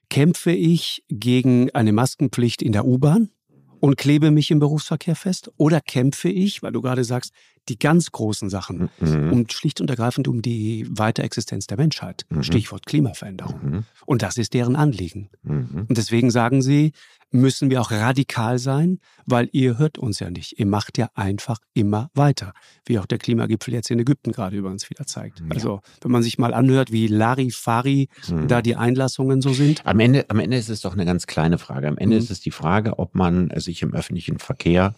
[0.10, 3.32] kämpfe ich gegen eine Maskenpflicht in der U-Bahn
[3.80, 5.52] und klebe mich im Berufsverkehr fest?
[5.58, 7.34] Oder kämpfe ich, weil du gerade sagst,
[7.70, 9.32] die ganz großen Sachen, mhm.
[9.32, 12.26] um schlicht und ergreifend um die Weiterexistenz der Menschheit.
[12.30, 12.44] Mhm.
[12.44, 13.60] Stichwort Klimaveränderung.
[13.64, 13.84] Mhm.
[14.06, 15.30] Und das ist deren Anliegen.
[15.44, 15.86] Mhm.
[15.88, 16.92] Und deswegen sagen sie,
[17.32, 20.60] müssen wir auch radikal sein, weil ihr hört uns ja nicht.
[20.60, 22.54] Ihr macht ja einfach immer weiter.
[22.86, 25.40] Wie auch der Klimagipfel jetzt in Ägypten gerade übrigens wieder zeigt.
[25.40, 25.46] Ja.
[25.50, 28.48] Also, wenn man sich mal anhört, wie Larifari mhm.
[28.48, 29.86] da die Einlassungen so sind.
[29.86, 31.88] Am Ende, am Ende ist es doch eine ganz kleine Frage.
[31.88, 32.22] Am Ende mhm.
[32.22, 34.96] ist es die Frage, ob man sich im öffentlichen Verkehr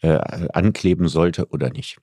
[0.00, 0.18] äh,
[0.52, 1.98] ankleben sollte oder nicht.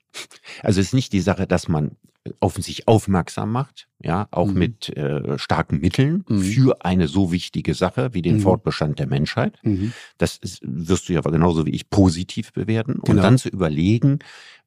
[0.61, 1.97] Also es ist nicht die Sache, dass man
[2.39, 4.57] auf sich aufmerksam macht, ja, auch mhm.
[4.57, 6.41] mit äh, starken Mitteln mhm.
[6.41, 8.41] für eine so wichtige Sache wie den mhm.
[8.41, 9.57] Fortbestand der Menschheit.
[9.63, 9.93] Mhm.
[10.17, 13.23] Das ist, wirst du ja genauso wie ich positiv bewerten und genau.
[13.23, 14.19] dann zu überlegen,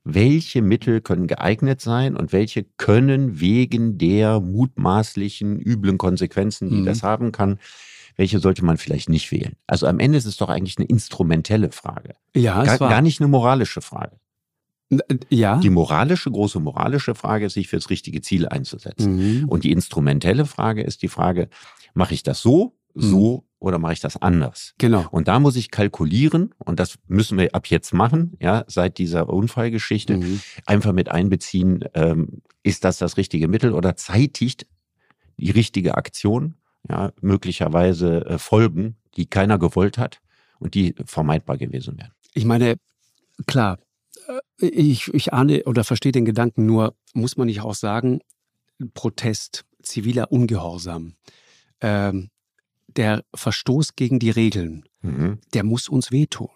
[0.04, 7.02] welche Mittel können geeignet sein und welche können wegen der mutmaßlichen üblen Konsequenzen, die das
[7.02, 7.06] mhm.
[7.06, 7.58] haben kann,
[8.16, 9.56] welche sollte man vielleicht nicht wählen?
[9.66, 12.14] Also am Ende ist es doch eigentlich eine instrumentelle Frage.
[12.34, 14.16] Ja, gar, gar nicht eine moralische Frage.
[14.90, 15.58] Äh, ja.
[15.58, 19.16] Die moralische, große moralische Frage ist, sich für das richtige Ziel einzusetzen.
[19.16, 19.48] Mhm.
[19.48, 21.48] Und die instrumentelle Frage ist die Frage,
[21.94, 23.42] mache ich das so, so mhm.
[23.58, 24.74] oder mache ich das anders?
[24.78, 25.06] Genau.
[25.10, 29.28] Und da muss ich kalkulieren, und das müssen wir ab jetzt machen, ja, seit dieser
[29.28, 30.40] Unfallgeschichte, mhm.
[30.66, 34.66] einfach mit einbeziehen, ähm, ist das das richtige Mittel oder zeitigt
[35.38, 36.54] die richtige Aktion,
[36.88, 40.20] ja, möglicherweise äh, Folgen, die keiner gewollt hat
[40.58, 42.12] und die vermeidbar gewesen wären.
[42.34, 42.76] Ich meine,
[43.46, 43.78] klar,
[44.58, 48.20] ich, ich ahne oder verstehe den Gedanken nur, muss man nicht auch sagen,
[48.94, 51.14] Protest, ziviler Ungehorsam,
[51.80, 52.30] ähm,
[52.88, 55.40] der Verstoß gegen die Regeln, mhm.
[55.54, 56.55] der muss uns wehtun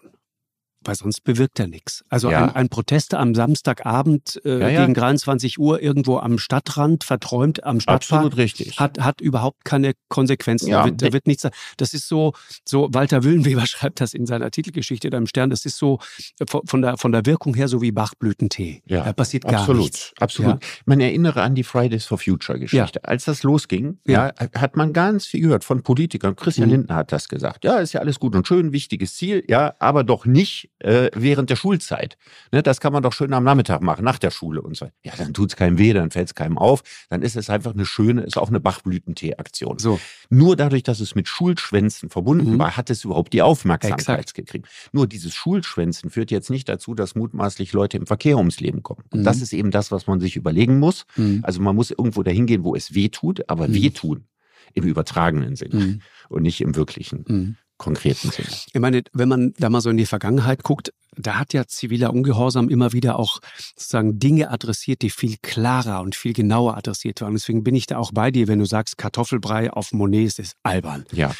[0.83, 2.03] weil sonst bewirkt er nichts.
[2.09, 2.45] Also ja.
[2.45, 4.81] ein, ein Protest am Samstagabend äh, ja, ja.
[4.81, 8.79] gegen 23 Uhr irgendwo am Stadtrand, verträumt am Stadtpark, Absolut richtig.
[8.79, 10.69] Hat, hat überhaupt keine Konsequenzen.
[10.69, 10.79] Ja.
[10.79, 11.47] Da, wird, da wird nichts.
[11.77, 12.33] Das ist so,
[12.67, 15.51] so Walter Willenweber schreibt das in seiner Titelgeschichte da im Stern.
[15.51, 15.99] Das ist so
[16.39, 18.81] äh, von der, von der Wirkung her so wie Bachblütentee.
[18.85, 19.03] Ja.
[19.03, 20.13] Da passiert gar absolut, nichts.
[20.19, 20.65] Absolut.
[20.85, 23.03] Man erinnere an die Fridays for Future Geschichte.
[23.05, 24.31] Als das losging, ja.
[24.55, 26.35] hat man ganz viel gehört von Politikern.
[26.35, 26.75] Christian mhm.
[26.75, 27.63] Lindner hat das gesagt.
[27.63, 31.49] Ja, ist ja alles gut und schön, wichtiges Ziel, ja, aber doch nicht äh, während
[31.49, 32.17] der Schulzeit.
[32.51, 34.89] Ne, das kann man doch schön am Nachmittag machen, nach der Schule und so.
[35.03, 36.83] Ja, dann tut es keinem weh, dann fällt es keinem auf.
[37.09, 39.79] Dann ist es einfach eine schöne, ist auch eine Bachblütentee-Aktion.
[39.79, 39.99] So.
[40.29, 42.59] Nur dadurch, dass es mit Schulschwänzen verbunden mhm.
[42.59, 44.33] war, hat es überhaupt die Aufmerksamkeit Exakt.
[44.35, 44.67] gekriegt.
[44.91, 49.03] Nur dieses Schulschwänzen führt jetzt nicht dazu, dass mutmaßlich Leute im Verkehr ums Leben kommen.
[49.11, 49.23] Und mhm.
[49.23, 51.05] das ist eben das, was man sich überlegen muss.
[51.15, 51.41] Mhm.
[51.43, 53.73] Also man muss irgendwo dahin gehen, wo es weh tut, aber mhm.
[53.73, 54.25] wehtun
[54.73, 56.01] im übertragenen Sinne mhm.
[56.29, 57.57] und nicht im wirklichen.
[57.81, 58.47] Konkreten Sinne.
[58.71, 62.13] Ich meine, wenn man da mal so in die Vergangenheit guckt, da hat ja ziviler
[62.13, 63.39] Ungehorsam immer wieder auch
[63.75, 67.33] sozusagen Dinge adressiert, die viel klarer und viel genauer adressiert waren.
[67.33, 71.05] Deswegen bin ich da auch bei dir, wenn du sagst, Kartoffelbrei auf Monet ist albern.
[71.11, 71.33] Ja.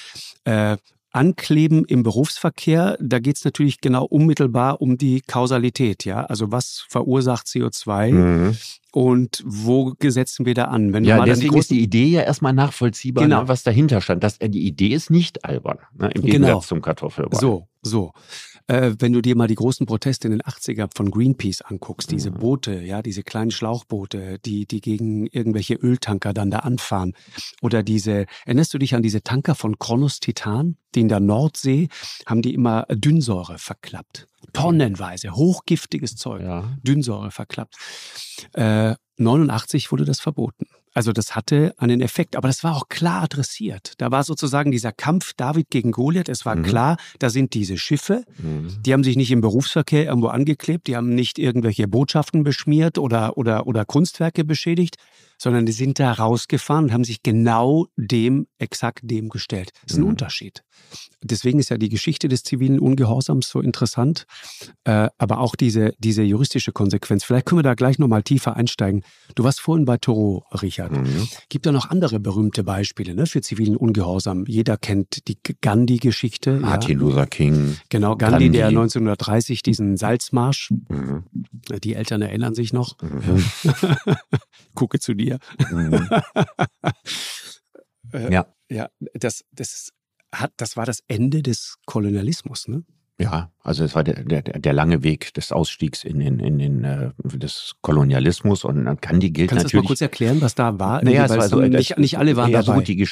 [0.43, 0.77] Äh,
[1.11, 6.23] Ankleben im Berufsverkehr, da geht es natürlich genau unmittelbar um die Kausalität, ja.
[6.25, 8.57] Also was verursacht CO2 mhm.
[8.93, 10.93] und wo setzen wir da an?
[10.93, 13.41] Wenn ja, deswegen ist die Idee ja erstmal nachvollziehbar, genau.
[13.41, 14.23] ne, was dahinter stand.
[14.23, 16.59] Das, die Idee ist nicht albern, ne, im Gegensatz genau.
[16.61, 17.39] zum Kartoffelbrei.
[17.39, 18.13] So, so.
[18.67, 22.31] Äh, wenn du dir mal die großen Proteste in den 80er von Greenpeace anguckst, diese
[22.31, 22.35] mhm.
[22.35, 27.13] Boote, ja, diese kleinen Schlauchboote, die, die gegen irgendwelche Öltanker dann da anfahren.
[27.61, 30.77] Oder diese, erinnerst du dich an diese Tanker von Kronos Titan?
[30.93, 31.87] Die in der Nordsee
[32.25, 34.27] haben die immer Dünnsäure verklappt.
[34.51, 36.77] Tonnenweise, hochgiftiges Zeug, ja.
[36.83, 37.75] Dünnsäure verklappt.
[38.53, 40.65] Äh, 89 wurde das verboten.
[40.93, 43.93] Also das hatte einen Effekt, aber das war auch klar adressiert.
[43.97, 46.27] Da war sozusagen dieser Kampf David gegen Goliath.
[46.27, 46.63] Es war mhm.
[46.63, 48.81] klar, da sind diese Schiffe, mhm.
[48.83, 53.37] die haben sich nicht im Berufsverkehr irgendwo angeklebt, die haben nicht irgendwelche Botschaften beschmiert oder,
[53.37, 54.97] oder, oder Kunstwerke beschädigt,
[55.41, 59.71] sondern die sind da rausgefahren und haben sich genau dem, exakt dem gestellt.
[59.81, 60.09] Das ist ein mhm.
[60.09, 60.63] Unterschied.
[61.23, 64.25] Deswegen ist ja die Geschichte des zivilen Ungehorsams so interessant,
[64.83, 67.23] äh, aber auch diese, diese juristische Konsequenz.
[67.23, 69.03] Vielleicht können wir da gleich nochmal tiefer einsteigen.
[69.33, 70.91] Du warst vorhin bei Thoreau, Richard.
[70.91, 71.27] Mhm.
[71.49, 74.45] Gibt ja noch andere berühmte Beispiele ne, für zivilen Ungehorsam.
[74.45, 76.59] Jeder kennt die Gandhi-Geschichte.
[76.59, 77.05] Martin ja.
[77.05, 77.77] Luther King.
[77.89, 81.23] Genau, Gandhi, Gandhi, der 1930 diesen Salzmarsch, mhm.
[81.83, 82.97] die Eltern erinnern sich noch.
[83.01, 83.43] Mhm.
[84.75, 85.30] Gucke zu dir.
[85.69, 86.09] Mhm.
[88.13, 88.45] äh, ja.
[88.69, 89.91] Ja, das, das
[90.33, 92.85] hat, das war das Ende des Kolonialismus, ne?
[93.23, 96.83] Ja, also es war der, der, der lange Weg des Ausstiegs in, in, in, in
[96.83, 99.71] äh, des Kolonialismus und Gandhi gilt Kannst natürlich.
[99.71, 101.03] Kannst du mal kurz erklären, was da war?
[101.03, 102.79] Naja, es war so, nicht, nicht alle waren ja, dabei.
[102.79, 103.07] So die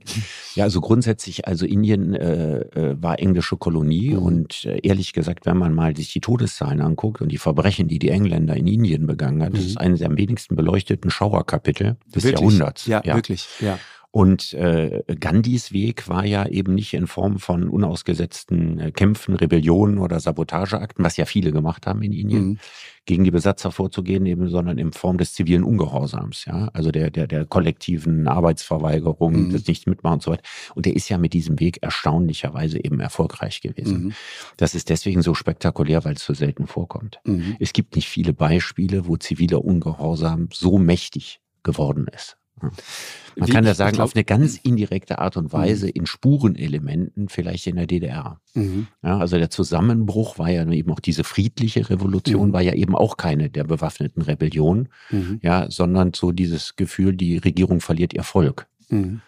[0.54, 4.22] ja, also grundsätzlich, also Indien äh, äh, war englische Kolonie mhm.
[4.22, 7.98] und äh, ehrlich gesagt, wenn man mal sich die Todeszahlen anguckt und die Verbrechen, die
[7.98, 9.56] die Engländer in Indien begangen haben, mhm.
[9.56, 12.40] das ist eines der am wenigsten beleuchteten Schauerkapitel des wirklich?
[12.40, 12.86] Jahrhunderts.
[12.86, 13.78] Ja, ja, wirklich, ja.
[14.12, 19.98] Und äh, Gandhis Weg war ja eben nicht in Form von unausgesetzten äh, Kämpfen, Rebellionen
[19.98, 22.58] oder Sabotageakten, was ja viele gemacht haben in Indien, mhm.
[23.06, 27.28] gegen die Besatzer vorzugehen, eben, sondern in Form des zivilen Ungehorsams, ja, also der der
[27.28, 29.50] der kollektiven Arbeitsverweigerung, mhm.
[29.50, 30.42] des Nichtmitmachen und so weiter.
[30.74, 34.06] Und der ist ja mit diesem Weg erstaunlicherweise eben erfolgreich gewesen.
[34.06, 34.12] Mhm.
[34.56, 37.20] Das ist deswegen so spektakulär, weil es so selten vorkommt.
[37.24, 37.56] Mhm.
[37.60, 42.39] Es gibt nicht viele Beispiele, wo ziviler Ungehorsam so mächtig geworden ist.
[42.62, 45.92] Man Wie, kann das sagen, glaub, auf eine ganz indirekte Art und Weise mhm.
[45.94, 48.40] in Spurenelementen, vielleicht in der DDR.
[48.54, 48.88] Mhm.
[49.02, 52.52] Ja, also der Zusammenbruch war ja eben auch diese friedliche Revolution, mhm.
[52.52, 55.38] war ja eben auch keine der bewaffneten Rebellion, mhm.
[55.42, 58.66] ja, sondern so dieses Gefühl, die Regierung verliert ihr Volk.
[58.88, 59.22] Mhm.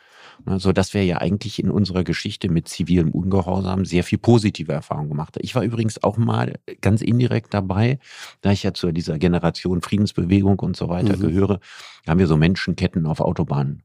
[0.44, 5.08] Also das wäre ja eigentlich in unserer Geschichte mit zivilem Ungehorsam sehr viel positive Erfahrungen
[5.08, 5.36] gemacht.
[5.40, 7.98] Ich war übrigens auch mal ganz indirekt dabei,
[8.40, 11.20] da ich ja zu dieser Generation Friedensbewegung und so weiter mhm.
[11.20, 11.60] gehöre,
[12.06, 13.82] haben wir so Menschenketten auf Autobahnen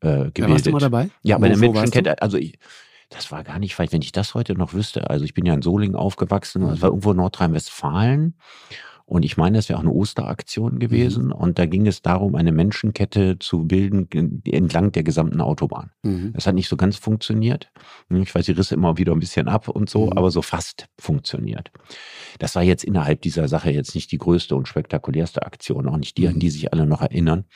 [0.00, 0.38] äh, gebildet.
[0.38, 1.10] Ja, warst du mal dabei?
[1.22, 2.58] Ja, bei der Menschenkette, also ich,
[3.08, 5.10] das war gar nicht weit, wenn ich das heute noch wüsste.
[5.10, 8.34] Also ich bin ja in Solingen aufgewachsen, das war irgendwo Nordrhein-Westfalen.
[9.10, 11.26] Und ich meine, das wäre auch eine Osteraktion gewesen.
[11.26, 11.32] Mhm.
[11.32, 14.08] Und da ging es darum, eine Menschenkette zu bilden
[14.44, 15.90] entlang der gesamten Autobahn.
[16.04, 16.32] Mhm.
[16.32, 17.72] Das hat nicht so ganz funktioniert.
[18.08, 20.12] Ich weiß, die risse immer wieder ein bisschen ab und so, mhm.
[20.12, 21.72] aber so fast funktioniert.
[22.38, 26.16] Das war jetzt innerhalb dieser Sache jetzt nicht die größte und spektakulärste Aktion, auch nicht
[26.16, 26.52] die, an die mhm.
[26.52, 27.46] sich alle noch erinnern.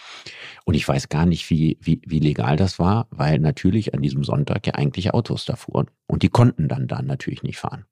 [0.65, 4.25] Und ich weiß gar nicht, wie, wie, wie legal das war, weil natürlich an diesem
[4.25, 5.87] Sonntag ja eigentlich Autos da fuhren.
[6.09, 7.85] Und die konnten dann da natürlich nicht fahren.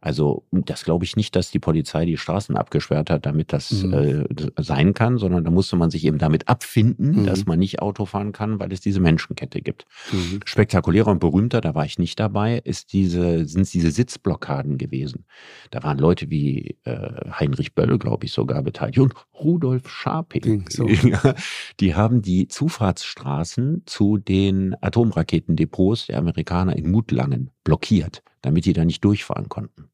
[0.00, 3.92] Also das glaube ich nicht, dass die Polizei die Straßen abgesperrt hat, damit das mhm.
[3.92, 4.24] äh,
[4.58, 7.26] sein kann, sondern da musste man sich eben damit abfinden, mhm.
[7.26, 9.86] dass man nicht Auto fahren kann, weil es diese Menschenkette gibt.
[10.12, 10.40] Mhm.
[10.44, 15.24] Spektakulärer und berühmter, da war ich nicht dabei, ist diese, sind diese Sitzblockaden gewesen.
[15.70, 20.64] Da waren Leute wie äh, Heinrich Böll, glaube ich, sogar beteiligt und Rudolf Scharping.
[20.68, 20.88] So.
[21.80, 28.84] die haben die Zufahrtsstraßen zu den Atomraketendepots der Amerikaner in Mutlangen blockiert damit die da
[28.84, 29.88] nicht durchfahren konnten.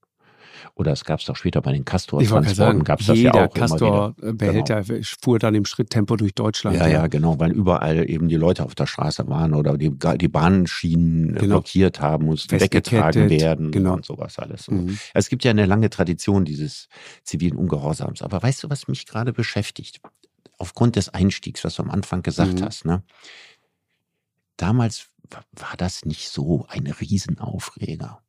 [0.75, 4.83] Oder es gab es doch später bei den Castor-Transporten, gab es das ja auch Castor-Behälter
[4.83, 5.03] genau.
[5.21, 6.77] fuhr dann im Schritttempo durch Deutschland.
[6.77, 10.29] Ja, ja, genau, weil überall eben die Leute auf der Straße waren oder die, die
[10.29, 11.57] Bahnschienen genau.
[11.57, 13.95] blockiert haben, mussten weggetragen werden genau.
[13.95, 14.71] und sowas alles.
[14.71, 14.99] Mhm.
[15.15, 16.89] Es gibt ja eine lange Tradition dieses
[17.25, 18.23] zivilen Ungehorsams.
[18.23, 20.01] Aber weißt du, was mich gerade beschäftigt?
[20.59, 22.65] Aufgrund des Einstiegs, was du am Anfang gesagt mhm.
[22.65, 23.03] hast, ne?
[24.57, 25.09] Damals
[25.53, 28.21] war das nicht so ein Riesenaufreger.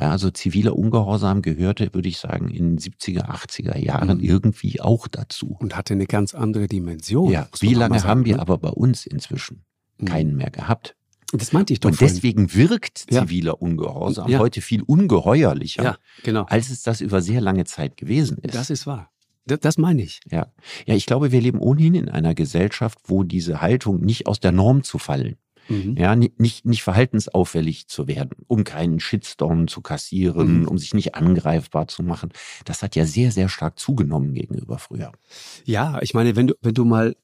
[0.00, 4.24] Ja, also ziviler Ungehorsam gehörte, würde ich sagen, in den 70er, 80er Jahren mhm.
[4.24, 5.58] irgendwie auch dazu.
[5.60, 7.30] Und hatte eine ganz andere Dimension.
[7.30, 8.42] Ja, wie lange sagen, haben wir ne?
[8.42, 9.62] aber bei uns inzwischen
[9.98, 10.06] mhm.
[10.06, 10.96] keinen mehr gehabt?
[11.32, 11.90] Das meinte ich doch.
[11.90, 12.14] Und vorhin.
[12.14, 13.58] deswegen wirkt ziviler ja.
[13.58, 14.38] Ungehorsam ja.
[14.38, 16.44] heute viel ungeheuerlicher, ja, genau.
[16.44, 18.54] als es das über sehr lange Zeit gewesen ist.
[18.54, 19.10] Das ist wahr.
[19.44, 20.20] Das meine ich.
[20.30, 20.46] Ja.
[20.86, 24.52] ja, ich glaube, wir leben ohnehin in einer Gesellschaft, wo diese Haltung nicht aus der
[24.52, 25.36] Norm zu fallen
[25.70, 25.96] Mhm.
[25.96, 30.68] Ja, nicht, nicht verhaltensauffällig zu werden, um keinen Shitstorm zu kassieren, mhm.
[30.68, 32.30] um sich nicht angreifbar zu machen.
[32.64, 35.12] Das hat ja sehr, sehr stark zugenommen gegenüber früher.
[35.64, 37.16] Ja, ich meine, wenn du, wenn du mal,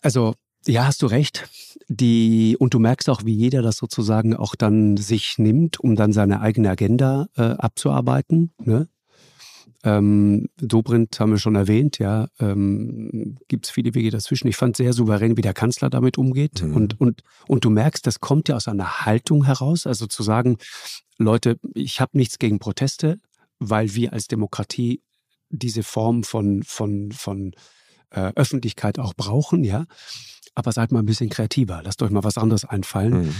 [0.00, 0.34] also
[0.66, 1.48] Ja, hast du recht.
[1.88, 6.12] Die, und du merkst auch, wie jeder das sozusagen auch dann sich nimmt, um dann
[6.12, 8.50] seine eigene Agenda äh, abzuarbeiten.
[8.62, 8.88] Ne?
[9.84, 14.48] Ähm, Dobrindt haben wir schon erwähnt, ja, ähm, gibt es viele Wege dazwischen.
[14.48, 16.62] Ich fand sehr souverän, wie der Kanzler damit umgeht.
[16.62, 16.74] Mhm.
[16.74, 20.58] Und, und, und du merkst, das kommt ja aus einer Haltung heraus, also zu sagen,
[21.16, 23.20] Leute, ich habe nichts gegen Proteste,
[23.60, 25.02] weil wir als Demokratie
[25.50, 27.52] diese Form von, von, von
[28.10, 29.86] äh, Öffentlichkeit auch brauchen, ja.
[30.54, 33.26] Aber seid mal ein bisschen kreativer, lasst euch mal was anderes einfallen.
[33.26, 33.34] Mhm.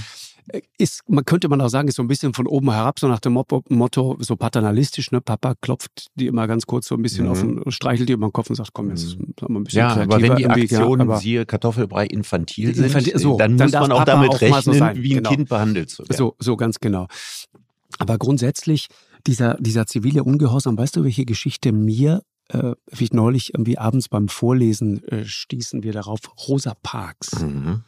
[0.48, 3.08] Äh, ist, man könnte man auch sagen, ist so ein bisschen von oben herab, so
[3.08, 5.20] nach dem Motto, so paternalistisch, ne?
[5.20, 7.30] Papa klopft die immer ganz kurz so ein bisschen mhm.
[7.30, 9.34] auf und streichelt die über den Kopf und sagt, komm, jetzt mhm.
[9.38, 13.18] sagen wir ein bisschen Ja, aber wenn die Aktionen, ja, siehe Kartoffelbrei, infantil sind, infantil,
[13.18, 15.30] so, dann, dann muss man auch Papa damit auch rechnen, so wie ein genau.
[15.30, 16.16] Kind behandelt zu werden.
[16.16, 17.08] So, so ganz genau.
[17.98, 18.88] Aber grundsätzlich,
[19.26, 24.28] dieser, dieser zivile Ungehorsam, weißt du, welche Geschichte mir äh, wie neulich irgendwie abends beim
[24.28, 27.42] Vorlesen äh, stießen wir darauf, Rosa Parks.
[27.42, 27.82] Mhm.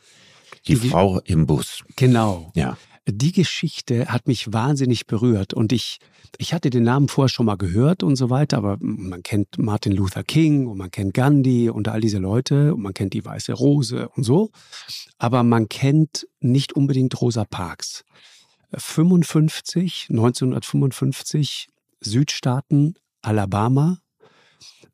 [0.66, 1.82] Die, die Frau im Bus.
[1.96, 2.52] Genau.
[2.54, 2.76] Ja.
[3.08, 5.98] Die Geschichte hat mich wahnsinnig berührt und ich,
[6.38, 9.92] ich hatte den Namen vorher schon mal gehört und so weiter, aber man kennt Martin
[9.92, 13.52] Luther King und man kennt Gandhi und all diese Leute und man kennt die Weiße
[13.52, 14.50] Rose und so,
[15.18, 18.04] aber man kennt nicht unbedingt Rosa Parks.
[18.76, 21.68] 55, 1955,
[22.00, 23.98] Südstaaten, Alabama,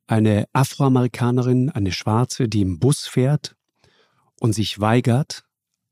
[0.06, 3.56] eine Afroamerikanerin, eine Schwarze, die im Bus fährt
[4.40, 5.45] und sich weigert,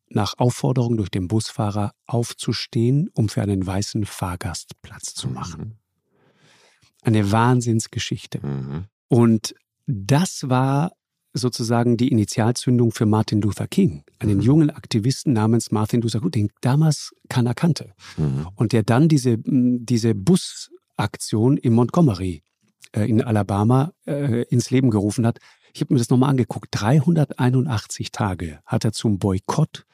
[0.08, 5.60] nach Aufforderung durch den Busfahrer aufzustehen, um für einen weißen Fahrgast Platz zu machen.
[5.60, 5.72] Mhm.
[7.02, 8.44] Eine Wahnsinnsgeschichte.
[8.44, 8.84] Mhm.
[9.08, 9.54] Und
[9.86, 10.92] das war
[11.32, 14.42] sozusagen die Initialzündung für Martin Luther King, einen mhm.
[14.42, 17.92] jungen Aktivisten namens Martin Luther King, den damals keiner kannte.
[18.16, 18.48] Mhm.
[18.54, 22.42] Und der dann diese, diese Busaktion in Montgomery
[22.94, 25.38] äh, in Alabama äh, ins Leben gerufen hat.
[25.72, 26.68] Ich habe mir das nochmal angeguckt.
[26.70, 29.84] 381 Tage hat er zum Boykott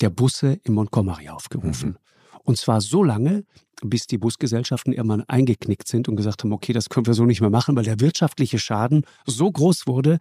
[0.00, 1.90] der Busse in Montgomery aufgerufen.
[1.90, 1.96] Mhm.
[2.44, 3.44] Und zwar so lange,
[3.82, 7.40] bis die Busgesellschaften irgendwann eingeknickt sind und gesagt haben, okay, das können wir so nicht
[7.40, 10.18] mehr machen, weil der wirtschaftliche Schaden so groß wurde,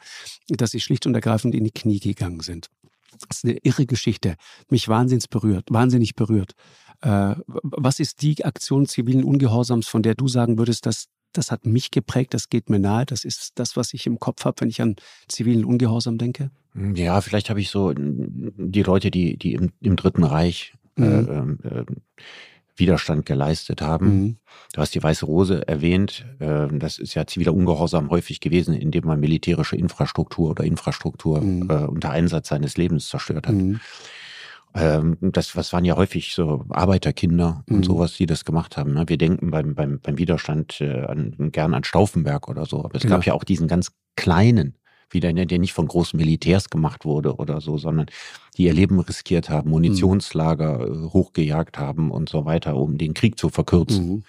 [0.47, 2.67] dass sie schlicht und ergreifend in die Knie gegangen sind.
[3.27, 4.35] Das ist eine irre Geschichte.
[4.69, 6.53] Mich wahnsinnig berührt, wahnsinnig berührt.
[7.01, 11.65] Äh, was ist die Aktion zivilen Ungehorsams, von der du sagen würdest, dass das hat
[11.65, 14.69] mich geprägt, das geht mir nahe, das ist das, was ich im Kopf habe, wenn
[14.69, 14.95] ich an
[15.27, 16.51] zivilen Ungehorsam denke?
[16.73, 21.01] Hm, ja, vielleicht habe ich so die Leute, die, die im, im Dritten Reich äh,
[21.01, 21.59] mhm.
[21.63, 21.85] äh,
[22.75, 24.07] Widerstand geleistet haben.
[24.07, 24.37] Mhm.
[24.73, 26.25] Du hast die Weiße Rose erwähnt.
[26.39, 31.69] Äh, das ist ja ziviler Ungehorsam häufig gewesen, indem man militärische Infrastruktur oder Infrastruktur mhm.
[31.69, 33.55] äh, unter Einsatz seines Lebens zerstört hat.
[33.55, 33.79] Mhm.
[34.75, 37.83] Ähm, das, was waren ja häufig so Arbeiterkinder und mhm.
[37.83, 38.93] sowas, die das gemacht haben.
[38.93, 39.05] Ne?
[39.07, 43.01] Wir denken beim, beim, beim Widerstand äh, an, gern an Stauffenberg oder so, aber es
[43.01, 43.15] genau.
[43.15, 44.75] gab ja auch diesen ganz kleinen,
[45.09, 48.07] wieder, der nicht von großen Militärs gemacht wurde oder so, sondern
[48.57, 51.13] die ihr Leben riskiert haben, Munitionslager mhm.
[51.13, 54.07] hochgejagt haben und so weiter, um den Krieg zu verkürzen.
[54.07, 54.23] Mhm.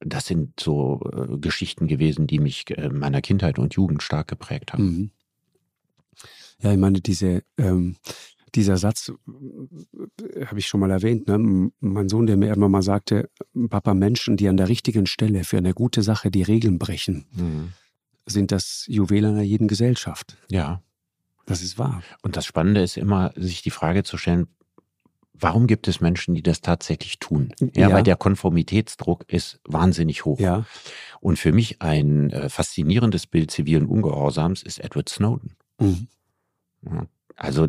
[0.00, 4.26] Das sind so äh, Geschichten gewesen, die mich äh, in meiner Kindheit und Jugend stark
[4.26, 4.84] geprägt haben.
[4.84, 5.10] Mhm.
[6.62, 7.96] Ja, ich meine, diese, ähm,
[8.56, 11.28] dieser Satz äh, habe ich schon mal erwähnt.
[11.28, 11.70] Ne?
[11.80, 13.30] Mein Sohn, der mir immer mal sagte,
[13.68, 17.72] Papa, Menschen, die an der richtigen Stelle für eine gute Sache die Regeln brechen, mhm.
[18.26, 20.36] sind das Juwel einer jeden Gesellschaft.
[20.50, 20.82] Ja.
[21.46, 22.02] Das ist wahr.
[22.22, 24.48] Und das Spannende ist immer, sich die Frage zu stellen,
[25.32, 27.52] warum gibt es Menschen, die das tatsächlich tun?
[27.60, 27.92] Ja, ja.
[27.92, 30.40] weil der Konformitätsdruck ist wahnsinnig hoch.
[30.40, 30.64] Ja.
[31.20, 35.56] Und für mich ein äh, faszinierendes Bild zivilen Ungehorsams ist Edward Snowden.
[35.78, 36.08] Mhm.
[37.36, 37.68] Also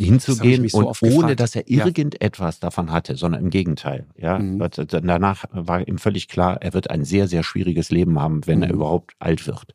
[0.00, 1.40] hinzugehen so und ohne, gefragt.
[1.40, 2.60] dass er irgendetwas ja.
[2.60, 4.06] davon hatte, sondern im Gegenteil.
[4.16, 4.62] Ja, mhm.
[4.88, 8.64] danach war ihm völlig klar, er wird ein sehr, sehr schwieriges Leben haben, wenn mhm.
[8.64, 9.74] er überhaupt alt wird.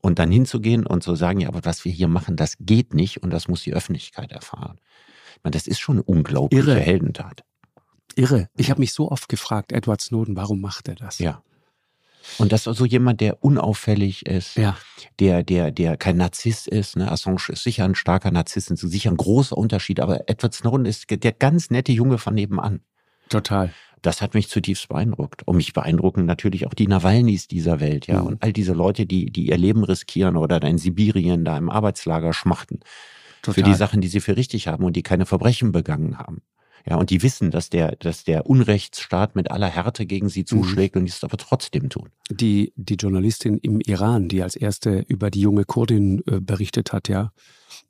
[0.00, 3.22] Und dann hinzugehen und zu sagen, ja, aber was wir hier machen, das geht nicht
[3.22, 4.80] und das muss die Öffentlichkeit erfahren.
[5.36, 6.80] Ich meine, das ist schon eine unglaubliche Irre.
[6.80, 7.44] Heldentat.
[8.16, 8.48] Irre.
[8.56, 11.18] Ich habe mich so oft gefragt, Edward Snowden, warum macht er das?
[11.18, 11.42] Ja.
[12.38, 14.76] Und das ist so jemand, der unauffällig ist, ja.
[15.18, 16.96] der, der, der kein Narzisst ist.
[16.96, 17.10] Ne?
[17.10, 21.06] Assange ist sicher ein starker Narzisst, ist sicher ein großer Unterschied, aber Edward Snowden ist
[21.10, 22.80] der ganz nette Junge von nebenan.
[23.28, 23.72] Total.
[24.02, 25.46] Das hat mich zutiefst beeindruckt.
[25.46, 28.20] Und mich beeindrucken natürlich auch die Nawalnys dieser Welt, ja.
[28.20, 28.26] Mhm.
[28.26, 32.32] Und all diese Leute, die, die ihr Leben riskieren oder in Sibirien da im Arbeitslager
[32.32, 32.80] schmachten.
[33.42, 33.54] Total.
[33.54, 36.42] Für die Sachen, die sie für richtig haben und die keine Verbrechen begangen haben.
[36.86, 40.46] Ja, und die wissen, dass der, dass der Unrechtsstaat mit aller Härte gegen sie mhm.
[40.46, 41.00] zuschlägt mhm.
[41.00, 42.10] und die es aber trotzdem tun.
[42.30, 47.08] Die, die Journalistin im Iran, die als erste über die junge Kurdin äh, berichtet hat,
[47.08, 47.32] ja,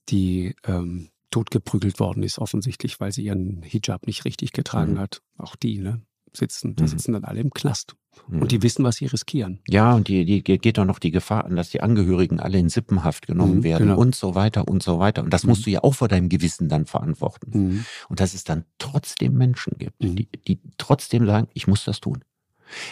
[0.09, 4.99] die ähm, totgeprügelt worden ist, offensichtlich, weil sie ihren Hijab nicht richtig getragen mhm.
[4.99, 5.23] hat.
[5.39, 6.03] Auch die, ne?
[6.33, 6.89] Sitzen, da mhm.
[6.89, 7.97] sitzen dann alle im Knast.
[8.29, 8.63] Und die mhm.
[8.63, 9.61] wissen, was sie riskieren.
[9.69, 12.69] Ja, und die, die geht doch noch die Gefahr an, dass die Angehörigen alle in
[12.69, 14.01] Sippenhaft genommen mhm, werden genau.
[14.01, 15.23] und so weiter und so weiter.
[15.23, 15.51] Und das mhm.
[15.51, 17.51] musst du ja auch vor deinem Gewissen dann verantworten.
[17.53, 17.85] Mhm.
[18.09, 20.17] Und dass es dann trotzdem Menschen gibt, mhm.
[20.17, 22.25] die, die trotzdem sagen, ich muss das tun.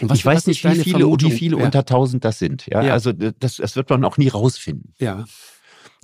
[0.00, 1.64] ich weiß nicht, wie viele, wie viele ja.
[1.64, 2.66] unter tausend das sind.
[2.66, 2.92] Ja, ja.
[2.92, 4.94] also das, das wird man auch nie rausfinden.
[4.98, 5.24] Ja.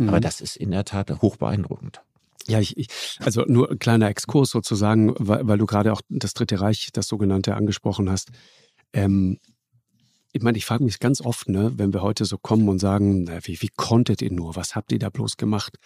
[0.00, 0.22] Aber mhm.
[0.22, 2.02] das ist in der Tat hoch beeindruckend.
[2.46, 2.88] Ja, ich, ich,
[3.20, 7.08] also nur ein kleiner Exkurs sozusagen, weil, weil du gerade auch das Dritte Reich, das
[7.08, 8.30] sogenannte, angesprochen hast.
[8.94, 9.38] Ähm,
[10.32, 13.24] ich meine, ich frage mich ganz oft, ne, wenn wir heute so kommen und sagen,
[13.24, 14.56] na, wie, wie konntet ihr nur?
[14.56, 15.76] Was habt ihr da bloß gemacht?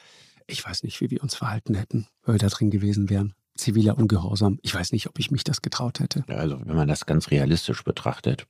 [0.46, 3.34] Ich weiß nicht, wie wir uns verhalten hätten, wenn wir da drin gewesen wären.
[3.56, 4.59] Ziviler Ungehorsam.
[4.62, 6.24] Ich weiß nicht, ob ich mich das getraut hätte.
[6.28, 8.46] Also, wenn man das ganz realistisch betrachtet,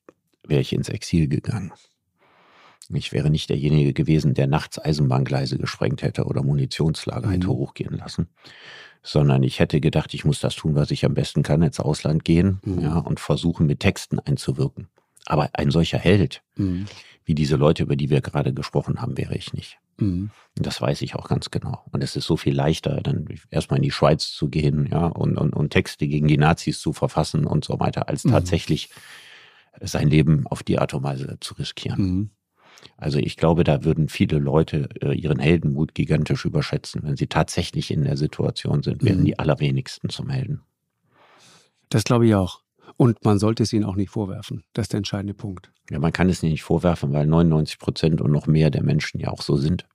[0.46, 1.72] wäre ich ins Exil gegangen.
[2.90, 7.32] Ich wäre nicht derjenige gewesen, der nachts Eisenbahngleise gesprengt hätte oder Munitionslager mhm.
[7.32, 8.28] hätte hochgehen lassen,
[9.02, 12.24] sondern ich hätte gedacht, ich muss das tun, was ich am besten kann, ins Ausland
[12.24, 12.80] gehen mhm.
[12.80, 14.88] ja, und versuchen, mit Texten einzuwirken.
[15.26, 16.86] Aber ein solcher Held, mhm.
[17.24, 19.78] wie diese Leute, über die wir gerade gesprochen haben, wäre ich nicht.
[19.98, 20.30] Mhm.
[20.54, 21.84] Das weiß ich auch ganz genau.
[21.92, 25.36] Und es ist so viel leichter, dann erstmal in die Schweiz zu gehen, ja, und,
[25.36, 28.30] und, und Texte gegen die Nazis zu verfassen und so weiter, als mhm.
[28.30, 28.88] tatsächlich
[29.80, 32.30] sein Leben auf die Art und Weise zu riskieren.
[32.96, 37.02] Also ich glaube, da würden viele Leute äh, ihren Heldenmut gigantisch überschätzen.
[37.04, 39.26] Wenn sie tatsächlich in der Situation sind, werden mhm.
[39.26, 40.62] die allerwenigsten zum Helden.
[41.88, 42.60] Das glaube ich auch.
[42.96, 44.64] Und man sollte es ihnen auch nicht vorwerfen.
[44.72, 45.70] Das ist der entscheidende Punkt.
[45.90, 49.28] Ja, man kann es nicht vorwerfen, weil 99 Prozent und noch mehr der Menschen ja
[49.28, 49.86] auch so sind.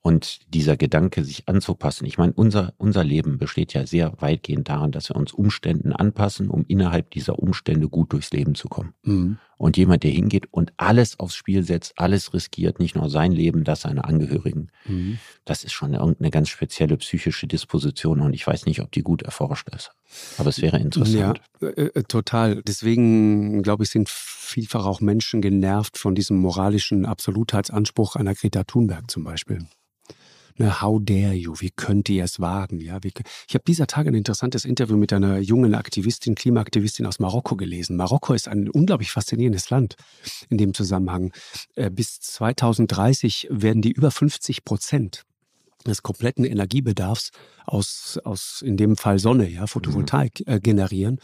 [0.00, 2.06] Und dieser Gedanke, sich anzupassen.
[2.06, 6.48] Ich meine, unser, unser Leben besteht ja sehr weitgehend daran, dass wir uns Umständen anpassen,
[6.48, 8.94] um innerhalb dieser Umstände gut durchs Leben zu kommen.
[9.02, 9.38] Mhm.
[9.58, 13.64] Und jemand, der hingeht und alles aufs Spiel setzt, alles riskiert, nicht nur sein Leben,
[13.64, 15.18] das seiner Angehörigen, mhm.
[15.46, 19.22] das ist schon irgendeine ganz spezielle psychische Disposition und ich weiß nicht, ob die gut
[19.22, 19.92] erforscht ist.
[20.36, 21.40] Aber es wäre interessant.
[21.60, 22.62] Ja, äh, äh total.
[22.62, 29.10] Deswegen, glaube ich, sind vielfach auch Menschen genervt von diesem moralischen Absolutheitsanspruch einer Greta Thunberg
[29.10, 29.66] zum Beispiel.
[30.58, 31.54] Ne, how dare you?
[31.58, 32.80] Wie könnt ihr es wagen?
[32.80, 33.12] Ja, wie,
[33.48, 37.96] ich habe dieser Tage ein interessantes Interview mit einer jungen Aktivistin, Klimaaktivistin aus Marokko gelesen.
[37.96, 39.96] Marokko ist ein unglaublich faszinierendes Land
[40.48, 41.32] in dem Zusammenhang.
[41.74, 45.24] Äh, bis 2030 werden die über 50 Prozent
[45.86, 47.30] des kompletten Energiebedarfs
[47.66, 50.52] aus, aus in dem Fall Sonne, ja, Photovoltaik mhm.
[50.54, 51.20] äh, generieren.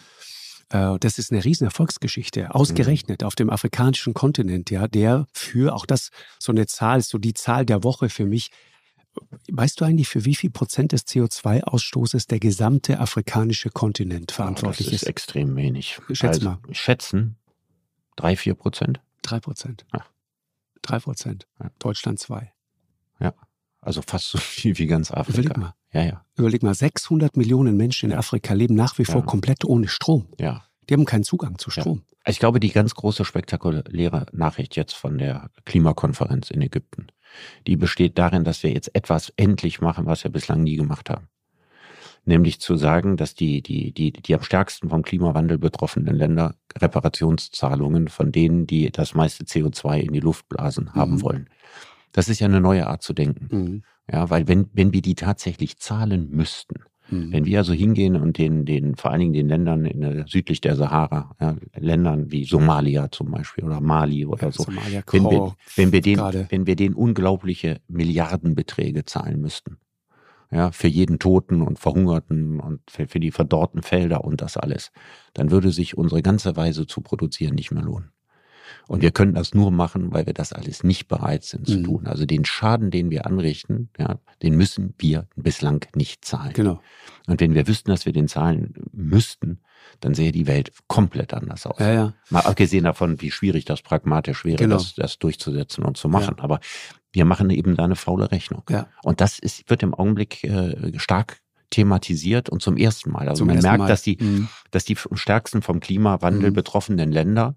[0.69, 3.27] Äh, das ist eine riesen Erfolgsgeschichte, ausgerechnet mhm.
[3.27, 7.35] auf dem afrikanischen Kontinent, ja, der für auch das so eine Zahl ist, so die
[7.35, 8.51] Zahl der Woche für mich,
[9.51, 14.91] Weißt du eigentlich, für wie viel Prozent des CO2-Ausstoßes der gesamte afrikanische Kontinent verantwortlich oh,
[14.91, 15.03] das ist?
[15.03, 16.01] ist extrem wenig.
[16.13, 16.59] Schätz also, mal.
[16.71, 17.37] Schätzen
[18.17, 19.01] drei, vier Prozent?
[19.23, 19.85] Drei Prozent.
[19.93, 20.05] Ja.
[20.81, 21.47] Drei Prozent.
[21.61, 21.71] Ja.
[21.79, 22.53] Deutschland zwei.
[23.21, 23.35] Ja.
[23.81, 25.41] Also fast so viel wie ganz Afrika.
[25.41, 25.75] Überleg mal.
[25.93, 26.25] Ja, ja.
[26.37, 29.27] Überleg mal, 600 Millionen Menschen in Afrika leben nach wie vor ja.
[29.27, 30.29] komplett ohne Strom.
[30.39, 30.65] Ja.
[30.89, 32.03] Die haben keinen Zugang zu Strom.
[32.27, 37.09] Ich glaube, die ganz große spektakuläre Nachricht jetzt von der Klimakonferenz in Ägypten,
[37.67, 41.29] die besteht darin, dass wir jetzt etwas endlich machen, was wir bislang nie gemacht haben.
[42.25, 48.09] Nämlich zu sagen, dass die, die, die, die am stärksten vom Klimawandel betroffenen Länder Reparationszahlungen
[48.09, 50.95] von denen, die das meiste CO2 in die Luft blasen, mhm.
[50.95, 51.49] haben wollen.
[52.13, 53.49] Das ist ja eine neue Art zu denken.
[53.51, 53.83] Mhm.
[54.11, 56.83] Ja, weil wenn, wenn wir die tatsächlich zahlen müssten,
[57.13, 57.33] Mhm.
[57.33, 60.61] Wenn wir also hingehen und den, den, vor allen Dingen den Ländern in, äh, südlich
[60.61, 65.25] der Sahara, ja, Ländern wie Somalia zum Beispiel oder Mali oder ja, so, Somalia, wenn,
[65.25, 69.77] wir, wenn, wir den, wenn wir denen unglaubliche Milliardenbeträge zahlen müssten,
[70.51, 74.91] ja, für jeden Toten und Verhungerten und für, für die verdorrten Felder und das alles,
[75.35, 78.11] dann würde sich unsere ganze Weise zu produzieren nicht mehr lohnen.
[78.87, 81.85] Und wir können das nur machen, weil wir das alles nicht bereit sind zu mhm.
[81.85, 82.07] tun.
[82.07, 86.53] Also den Schaden, den wir anrichten, ja, den müssen wir bislang nicht zahlen.
[86.53, 86.81] Genau.
[87.27, 89.61] Und wenn wir wüssten, dass wir den zahlen müssten,
[90.01, 91.79] dann sähe die Welt komplett anders aus.
[91.79, 92.15] Ja, ja.
[92.31, 94.77] Mal abgesehen davon, wie schwierig das pragmatisch wäre, genau.
[94.77, 96.37] das, das durchzusetzen und zu machen.
[96.39, 96.45] Ja.
[96.45, 96.61] Aber
[97.13, 98.63] wir machen eben da eine faule Rechnung.
[98.69, 98.89] Ja.
[99.03, 101.39] Und das ist, wird im Augenblick äh, stark
[101.71, 103.29] thematisiert und zum ersten Mal.
[103.29, 103.89] Also zum man merkt, Mal.
[103.89, 104.49] dass die, mhm.
[104.71, 106.55] dass die stärksten vom Klimawandel mhm.
[106.55, 107.57] betroffenen Länder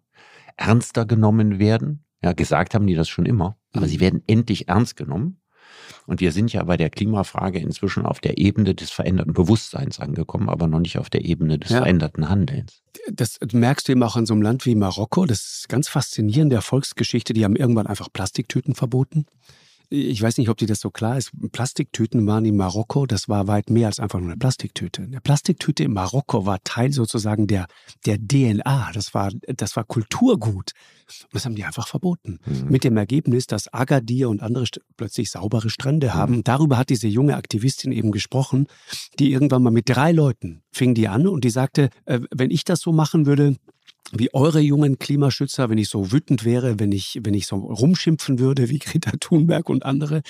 [0.58, 2.06] ernster genommen werden.
[2.24, 3.90] Ja, gesagt haben die das schon immer, aber mhm.
[3.90, 5.42] sie werden endlich ernst genommen.
[6.08, 10.50] Und wir sind ja bei der Klimafrage inzwischen auf der Ebene des veränderten Bewusstseins angekommen,
[10.50, 11.78] aber noch nicht auf der Ebene des ja.
[11.78, 12.82] veränderten Handelns.
[13.12, 15.26] Das merkst du eben auch in so einem Land wie Marokko.
[15.26, 17.34] Das ist ganz faszinierend der Erfolgsgeschichte.
[17.34, 19.26] Die haben irgendwann einfach Plastiktüten verboten
[19.90, 23.48] ich weiß nicht, ob dir das so klar ist, Plastiktüten waren in Marokko, das war
[23.48, 25.04] weit mehr als einfach nur eine Plastiktüte.
[25.04, 27.68] Eine Plastiktüte in Marokko war Teil sozusagen der,
[28.06, 30.72] der DNA, das war, das war Kulturgut.
[31.24, 32.40] Und das haben die einfach verboten.
[32.46, 32.70] Mhm.
[32.70, 34.66] Mit dem Ergebnis, dass Agadir und andere
[34.98, 36.38] plötzlich saubere Strände haben.
[36.38, 36.44] Mhm.
[36.44, 38.68] Darüber hat diese junge Aktivistin eben gesprochen,
[39.20, 42.64] die irgendwann mal mit drei Leuten fing die an und die sagte, äh, wenn ich
[42.66, 43.56] das so machen würde,
[44.12, 48.40] wie eure jungen Klimaschützer, wenn ich so wütend wäre, wenn ich, wenn ich so rumschimpfen
[48.40, 50.22] würde wie Greta Thunberg und andere,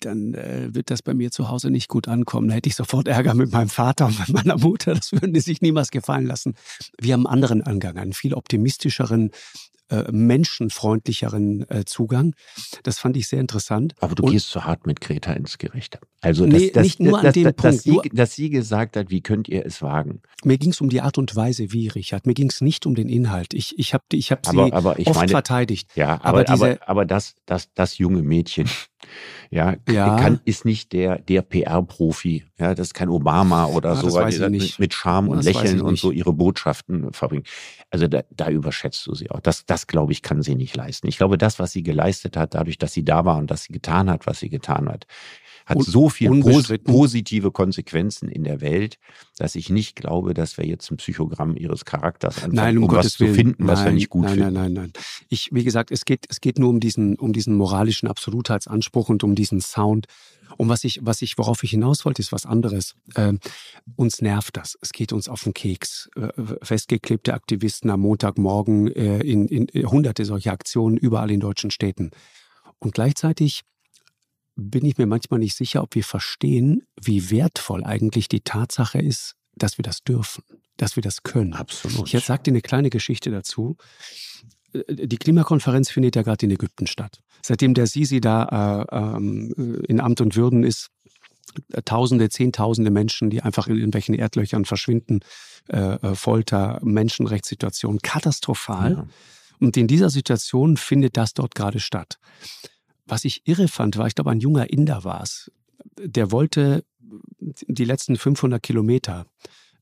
[0.00, 2.48] dann äh, wird das bei mir zu Hause nicht gut ankommen.
[2.48, 4.94] Da hätte ich sofort Ärger mit meinem Vater und mit meiner Mutter.
[4.94, 6.54] Das würden die sich niemals gefallen lassen.
[6.98, 9.30] Wir haben einen anderen Angang, einen viel optimistischeren,
[9.90, 12.34] äh, menschenfreundlicheren äh, Zugang.
[12.82, 13.94] Das fand ich sehr interessant.
[14.00, 15.98] Aber du und, gehst zu hart mit Greta ins Gericht.
[16.20, 17.64] Also das, nee, das, nicht nur das, an dem das, Punkt.
[17.64, 20.22] Dass sie, dass sie gesagt hat, wie könnt ihr es wagen?
[20.44, 22.26] Mir ging es um die Art und Weise, wie, Richard.
[22.26, 23.54] Mir ging es nicht um den Inhalt.
[23.54, 25.90] Ich, ich habe ich hab sie aber, aber ich oft meine, verteidigt.
[25.96, 28.68] Ja, aber, aber, diese, aber, aber das, das, das junge Mädchen,
[29.50, 30.16] ja, ja.
[30.16, 32.44] Kann, ist nicht der, der PR-Profi.
[32.58, 35.80] Ja, das ist kein Obama oder ja, so, weil die mit, mit Charme und Lächeln
[35.80, 37.44] und so ihre Botschaften verbringen.
[37.90, 39.40] Also da, da überschätzt du sie auch.
[39.40, 41.08] Das, das glaube ich, kann sie nicht leisten.
[41.08, 43.72] Ich glaube, das, was sie geleistet hat, dadurch, dass sie da war und dass sie
[43.72, 45.06] getan hat, was sie getan hat,
[45.66, 46.42] hat Un so viel
[46.84, 48.98] positive Konsequenzen in der Welt,
[49.38, 52.92] dass ich nicht glaube, dass wir jetzt ein Psychogramm ihres Charakters anfangen, nein, um, um
[52.92, 54.52] was zu finden, nein, was wir nicht gut nein, finden.
[54.54, 55.04] Nein, nein, nein.
[55.28, 59.24] Ich, wie gesagt, es geht, es geht nur um diesen, um diesen moralischen Absolutheitsanspruch und
[59.24, 60.06] um diesen Sound.
[60.56, 62.94] Und was ich, was ich, worauf ich hinaus wollte, ist was anderes.
[63.16, 63.38] Ähm,
[63.96, 64.76] uns nervt das.
[64.80, 66.10] Es geht uns auf den Keks.
[66.16, 66.28] Äh,
[66.62, 72.10] festgeklebte Aktivisten am Montagmorgen äh, in, in, in hunderte solcher Aktionen überall in deutschen Städten.
[72.78, 73.62] Und gleichzeitig
[74.60, 79.34] bin ich mir manchmal nicht sicher, ob wir verstehen, wie wertvoll eigentlich die Tatsache ist,
[79.54, 80.44] dass wir das dürfen,
[80.76, 81.54] dass wir das können.
[81.54, 82.06] Absolut.
[82.06, 83.76] Ich jetzt sage dir eine kleine Geschichte dazu.
[84.72, 87.20] Äh, die Klimakonferenz findet ja gerade in Ägypten statt.
[87.42, 90.90] Seitdem der Sisi da äh, äh, in Amt und Würden ist,
[91.72, 95.20] äh, Tausende, Zehntausende Menschen, die einfach in irgendwelchen Erdlöchern verschwinden,
[95.68, 98.92] äh, äh Folter, Menschenrechtssituation, katastrophal.
[98.92, 99.06] Ja.
[99.58, 102.18] Und in dieser Situation findet das dort gerade statt.
[103.10, 105.50] Was ich irre fand, war, ich glaube, ein junger Inder war es.
[105.98, 106.84] Der wollte
[107.40, 109.26] die letzten 500 Kilometer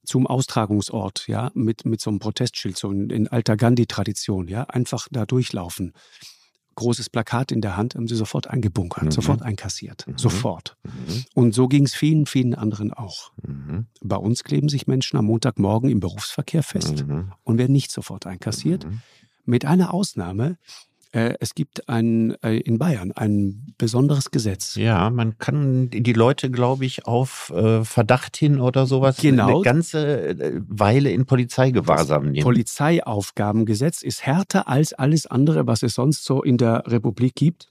[0.04, 5.08] zum Austragungsort, ja, mit, mit so einem Protestschild, so in, in alter Gandhi-Tradition, ja, einfach
[5.10, 5.92] da durchlaufen.
[6.76, 9.10] Großes Plakat in der Hand, haben sie sofort eingebunkert, mhm.
[9.10, 10.16] sofort einkassiert, mhm.
[10.16, 10.78] sofort.
[10.84, 11.24] Mhm.
[11.34, 13.32] Und so ging es vielen, vielen anderen auch.
[13.42, 13.86] Mhm.
[14.00, 17.32] Bei uns kleben sich Menschen am Montagmorgen im Berufsverkehr fest mhm.
[17.44, 18.86] und werden nicht sofort einkassiert.
[18.86, 19.02] Mhm.
[19.44, 20.56] Mit einer Ausnahme,
[21.12, 24.74] äh, es gibt ein, äh, in Bayern ein besonderes Gesetz.
[24.74, 29.56] Ja, man kann die Leute, glaube ich, auf äh, Verdacht hin oder sowas genau.
[29.56, 32.44] eine ganze Weile in Polizeigewahrsam nehmen.
[32.44, 37.70] Polizeiaufgabengesetz ist härter als alles andere, was es sonst so in der Republik gibt.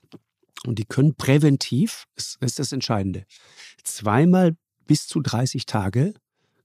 [0.65, 3.25] Und die können präventiv, das ist das Entscheidende,
[3.83, 4.55] zweimal
[4.87, 6.13] bis zu 30 Tage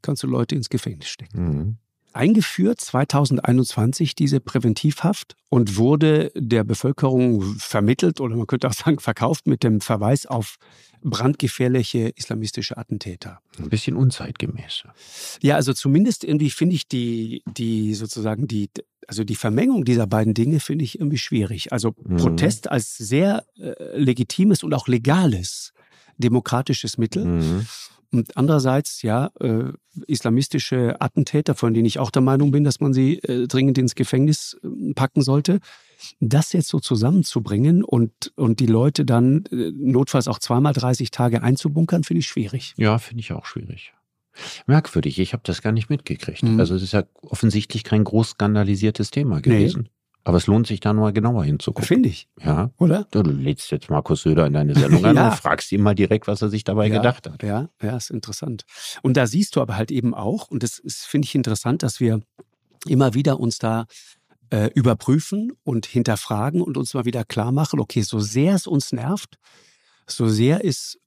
[0.00, 1.44] kannst du Leute ins Gefängnis stecken.
[1.44, 1.76] Mhm
[2.14, 9.46] eingeführt 2021 diese Präventivhaft und wurde der Bevölkerung vermittelt oder man könnte auch sagen verkauft
[9.46, 10.56] mit dem Verweis auf
[11.02, 13.40] brandgefährliche islamistische Attentäter.
[13.58, 14.84] Ein bisschen unzeitgemäß.
[15.42, 18.70] Ja, also zumindest irgendwie finde ich die, die sozusagen die,
[19.08, 21.72] also die Vermengung dieser beiden Dinge finde ich irgendwie schwierig.
[21.72, 22.18] Also mhm.
[22.18, 25.72] Protest als sehr äh, legitimes und auch legales
[26.18, 27.24] demokratisches Mittel.
[27.24, 27.66] Mhm.
[28.12, 29.72] Und andererseits, ja, äh,
[30.06, 33.94] islamistische Attentäter, von denen ich auch der Meinung bin, dass man sie äh, dringend ins
[33.94, 35.60] Gefängnis äh, packen sollte.
[36.20, 41.42] Das jetzt so zusammenzubringen und, und die Leute dann äh, notfalls auch zweimal 30 Tage
[41.42, 42.74] einzubunkern, finde ich schwierig.
[42.76, 43.92] Ja, finde ich auch schwierig.
[44.66, 46.42] Merkwürdig, ich habe das gar nicht mitgekriegt.
[46.42, 46.58] Mhm.
[46.58, 49.82] Also es ist ja offensichtlich kein groß skandalisiertes Thema gewesen.
[49.82, 49.90] Nee.
[50.24, 51.86] Aber es lohnt sich da mal genauer hinzugucken.
[51.86, 52.28] Finde ich.
[52.40, 52.70] Ja.
[52.78, 53.06] Oder?
[53.10, 55.30] Du, lädst jetzt Markus Söder in deine Sendung an ja.
[55.30, 57.42] und fragst ihn mal direkt, was er sich dabei ja, gedacht hat.
[57.42, 58.64] Ja, ja, ist interessant.
[59.02, 62.20] Und da siehst du aber halt eben auch, und das finde ich interessant, dass wir
[62.86, 63.86] immer wieder uns da
[64.50, 68.92] äh, überprüfen und hinterfragen und uns mal wieder klar machen, okay, so sehr es uns
[68.92, 69.38] nervt,
[70.06, 70.98] so sehr ist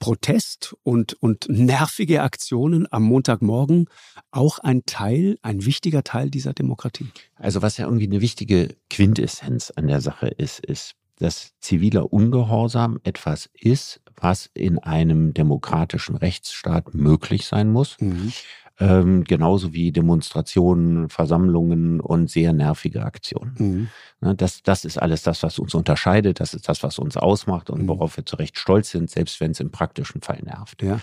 [0.00, 3.86] Protest und, und nervige Aktionen am Montagmorgen
[4.32, 7.06] auch ein Teil, ein wichtiger Teil dieser Demokratie.
[7.36, 12.98] Also was ja irgendwie eine wichtige Quintessenz an der Sache ist, ist, dass ziviler Ungehorsam
[13.04, 17.96] etwas ist, was in einem demokratischen Rechtsstaat möglich sein muss.
[18.00, 18.32] Mhm
[18.80, 23.54] ähm, genauso wie Demonstrationen, Versammlungen und sehr nervige Aktionen.
[23.58, 23.88] Mhm.
[24.20, 27.70] Ne, das, das ist alles das, was uns unterscheidet, das ist das, was uns ausmacht
[27.70, 27.88] und mhm.
[27.88, 30.82] worauf wir zu Recht stolz sind, selbst wenn es im praktischen Fall nervt.
[30.82, 31.00] Ja.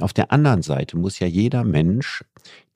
[0.00, 2.24] Auf der anderen Seite muss ja jeder Mensch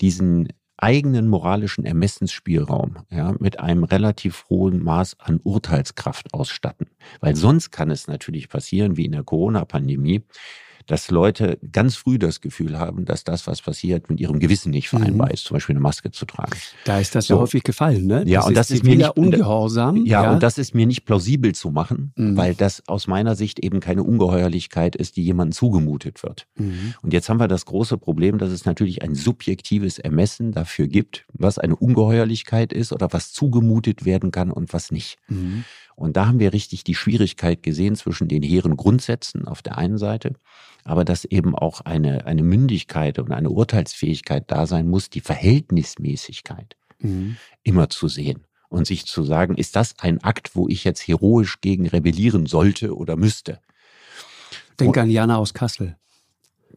[0.01, 6.89] diesen eigenen moralischen Ermessensspielraum ja, mit einem relativ hohen Maß an Urteilskraft ausstatten.
[7.21, 10.25] Weil sonst kann es natürlich passieren, wie in der Corona-Pandemie,
[10.87, 14.89] dass Leute ganz früh das Gefühl haben, dass das, was passiert, mit ihrem Gewissen nicht
[14.89, 15.35] vereinbar mhm.
[15.35, 16.59] ist, zum Beispiel eine Maske zu tragen.
[16.85, 17.35] Da ist das so.
[17.35, 18.25] ja häufig gefallen, ne?
[18.27, 20.05] Ja, das und das ist mir nicht ungehorsam.
[20.05, 22.37] Ja, ja, und das ist mir nicht plausibel zu machen, mhm.
[22.37, 26.47] weil das aus meiner Sicht eben keine Ungeheuerlichkeit ist, die jemandem zugemutet wird.
[26.57, 26.95] Mhm.
[27.03, 31.27] Und jetzt haben wir das große Problem, dass es natürlich ein subjektives Ermessen dafür gibt,
[31.33, 35.19] was eine Ungeheuerlichkeit ist oder was zugemutet werden kann und was nicht.
[35.97, 39.99] Und da haben wir richtig die Schwierigkeit gesehen zwischen den hehren Grundsätzen auf der einen
[39.99, 40.35] Seite,
[40.85, 46.77] aber dass eben auch eine, eine Mündigkeit und eine Urteilsfähigkeit da sein muss, die Verhältnismäßigkeit
[46.99, 47.37] mhm.
[47.63, 51.61] immer zu sehen und sich zu sagen, ist das ein Akt, wo ich jetzt heroisch
[51.61, 53.61] gegen rebellieren sollte oder müsste?
[54.81, 55.97] Denk an Jana aus Kassel.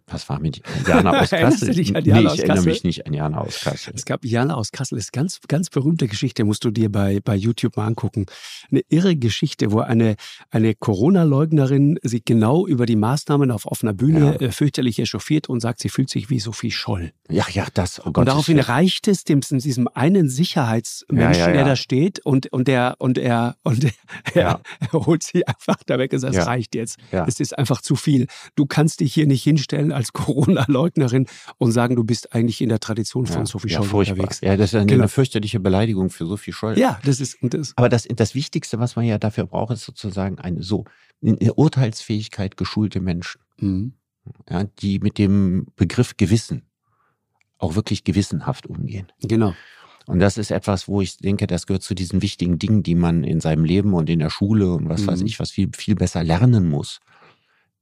[0.10, 1.74] Was war mit Jana aus Kassel?
[1.74, 3.94] dich an Jana nee, ich aus erinnere mich nicht an Jana aus Kassel.
[3.94, 7.20] Es gab Jana aus Kassel, das ist ganz, ganz berühmte Geschichte, musst du dir bei,
[7.20, 8.26] bei YouTube mal angucken.
[8.72, 10.16] Eine irre Geschichte, wo eine,
[10.50, 14.48] eine Corona-Leugnerin sich genau über die Maßnahmen auf offener Bühne ja.
[14.48, 17.12] äh, fürchterlich echauffiert und sagt, sie fühlt sich wie Sophie Scholl.
[17.30, 18.20] Ja, ja, das, oh Gott.
[18.20, 22.70] Und daraufhin reicht es dem, diesem einen Sicherheitsmenschen, ja, ja, der da steht und, und
[22.70, 23.92] der, und er, und er,
[24.34, 24.62] er
[24.94, 26.98] holt sie einfach da weg und sagt, es reicht jetzt.
[27.12, 28.28] Es ist einfach zu viel.
[28.56, 31.26] Du kannst dich hier nicht hinstellen als Corona-Leugnerin
[31.58, 34.42] und sagen, du bist eigentlich in der Tradition von ja, Sophie Scholl ja, unterwegs.
[34.42, 35.08] Ja, das ist eine, genau.
[35.08, 36.78] fürchterliche Beleidigung für Sophie Scholl.
[36.78, 37.38] Ja, das ist.
[37.42, 40.86] Das Aber das, das Wichtigste, was man ja dafür braucht, ist sozusagen eine so
[41.22, 43.94] in Urteilsfähigkeit geschulte Menschen, mhm.
[44.50, 46.62] ja, die mit dem Begriff Gewissen
[47.58, 49.08] auch wirklich gewissenhaft umgehen.
[49.22, 49.54] Genau.
[50.06, 53.24] Und das ist etwas, wo ich denke, das gehört zu diesen wichtigen Dingen, die man
[53.24, 55.08] in seinem Leben und in der Schule und was mhm.
[55.08, 57.00] weiß ich, was viel, viel besser lernen muss.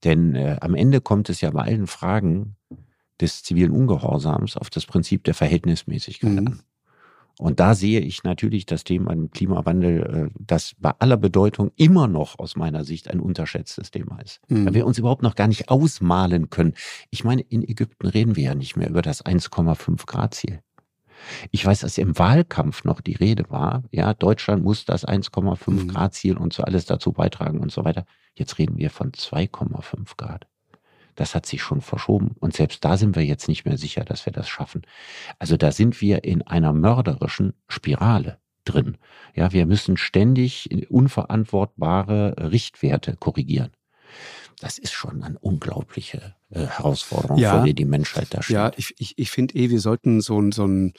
[0.03, 2.55] Denn äh, am Ende kommt es ja bei allen Fragen
[3.21, 6.37] des zivilen Ungehorsams auf das Prinzip der Verhältnismäßigkeit mhm.
[6.47, 6.59] an.
[7.37, 12.07] Und da sehe ich natürlich das Thema im Klimawandel, äh, das bei aller Bedeutung immer
[12.07, 14.39] noch aus meiner Sicht ein unterschätztes Thema ist.
[14.47, 14.65] Mhm.
[14.65, 16.73] Weil wir uns überhaupt noch gar nicht ausmalen können.
[17.09, 20.61] Ich meine, in Ägypten reden wir ja nicht mehr über das 1,5 Grad Ziel.
[21.51, 25.87] Ich weiß, dass im Wahlkampf noch die Rede war, ja, Deutschland muss das 1,5 mhm.
[25.87, 28.05] Grad Ziel und so alles dazu beitragen und so weiter.
[28.33, 30.47] Jetzt reden wir von 2,5 Grad.
[31.15, 32.35] Das hat sich schon verschoben.
[32.39, 34.81] Und selbst da sind wir jetzt nicht mehr sicher, dass wir das schaffen.
[35.39, 38.97] Also da sind wir in einer mörderischen Spirale drin.
[39.33, 43.71] Ja, wir müssen ständig unverantwortbare Richtwerte korrigieren.
[44.59, 48.55] Das ist schon eine unglaubliche Herausforderung, ja, vor der die Menschheit da steht.
[48.55, 50.93] Ja, ich, ich, ich finde eh, wir sollten so ein, so ein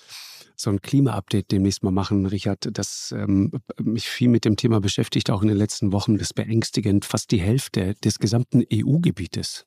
[0.59, 5.31] so ein Klima-Update demnächst mal machen, Richard, das ähm, mich viel mit dem Thema beschäftigt,
[5.31, 6.15] auch in den letzten Wochen.
[6.15, 7.05] Das ist beängstigend.
[7.05, 9.67] Fast die Hälfte des gesamten EU-Gebietes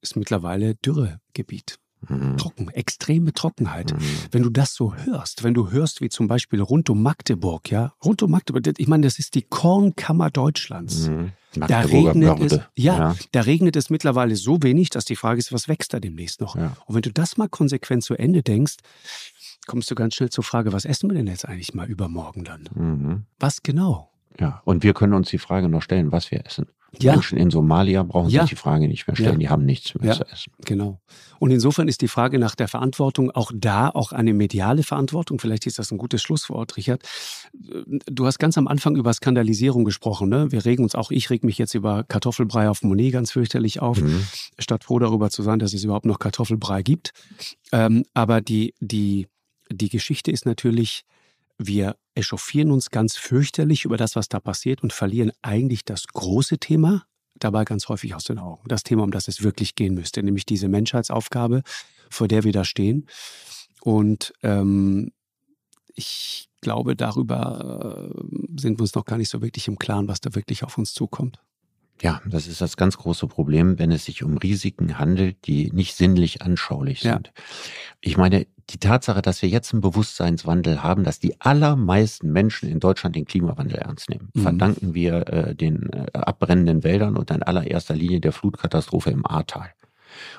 [0.00, 1.76] ist mittlerweile Dürregebiet.
[2.08, 2.36] Mhm.
[2.36, 3.92] Trocken, extreme Trockenheit.
[3.92, 4.00] Mhm.
[4.30, 7.92] Wenn du das so hörst, wenn du hörst, wie zum Beispiel rund um Magdeburg, ja,
[8.04, 11.08] rund um Magdeburg, ich meine, das ist die Kornkammer Deutschlands.
[11.08, 11.32] Mhm.
[11.54, 15.52] Da regnet es, ja, ja, da regnet es mittlerweile so wenig, dass die Frage ist,
[15.52, 16.56] was wächst da demnächst noch?
[16.56, 16.76] Ja.
[16.86, 18.76] Und wenn du das mal konsequent zu Ende denkst,
[19.66, 22.68] kommst du ganz schnell zur Frage, was essen wir denn jetzt eigentlich mal übermorgen dann?
[22.74, 23.24] Mhm.
[23.38, 24.10] Was genau?
[24.40, 26.66] Ja, und wir können uns die Frage noch stellen, was wir essen.
[27.00, 27.12] Ja.
[27.12, 28.42] Menschen in Somalia brauchen ja.
[28.42, 29.38] sich die Frage nicht mehr stellen, ja.
[29.38, 30.52] die haben nichts mehr zu essen.
[30.64, 31.00] Genau.
[31.38, 35.40] Und insofern ist die Frage nach der Verantwortung auch da, auch eine mediale Verantwortung.
[35.40, 37.02] Vielleicht ist das ein gutes Schlusswort, Richard.
[37.52, 40.28] Du hast ganz am Anfang über Skandalisierung gesprochen.
[40.28, 40.52] Ne?
[40.52, 44.00] Wir regen uns auch, ich reg mich jetzt über Kartoffelbrei auf Monet ganz fürchterlich auf,
[44.00, 44.24] mhm.
[44.58, 47.12] statt froh darüber zu sein, dass es überhaupt noch Kartoffelbrei gibt.
[47.72, 49.28] Ähm, aber die, die,
[49.70, 51.04] die Geschichte ist natürlich,
[51.66, 56.58] wir echauffieren uns ganz fürchterlich über das, was da passiert und verlieren eigentlich das große
[56.58, 57.04] Thema
[57.34, 58.62] dabei ganz häufig aus den Augen.
[58.68, 61.62] Das Thema, um das es wirklich gehen müsste, nämlich diese Menschheitsaufgabe,
[62.10, 63.06] vor der wir da stehen.
[63.80, 65.12] Und ähm,
[65.94, 70.20] ich glaube, darüber äh, sind wir uns noch gar nicht so wirklich im Klaren, was
[70.20, 71.40] da wirklich auf uns zukommt.
[72.00, 75.94] Ja, das ist das ganz große Problem, wenn es sich um Risiken handelt, die nicht
[75.94, 77.28] sinnlich anschaulich sind.
[77.28, 77.42] Ja.
[78.04, 82.80] Ich meine, die Tatsache, dass wir jetzt einen Bewusstseinswandel haben, dass die allermeisten Menschen in
[82.80, 84.42] Deutschland den Klimawandel ernst nehmen, mhm.
[84.42, 89.70] verdanken wir äh, den äh, abbrennenden Wäldern und in allererster Linie der Flutkatastrophe im Ahrtal.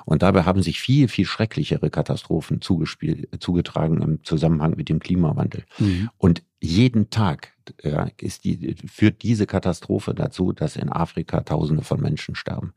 [0.04, 5.64] Und dabei haben sich viel, viel schrecklichere Katastrophen zugetragen im Zusammenhang mit dem Klimawandel.
[5.78, 6.10] Mhm.
[6.18, 7.52] Und jeden Tag
[7.82, 12.74] ja, ist die, führt diese Katastrophe dazu, dass in Afrika Tausende von Menschen sterben.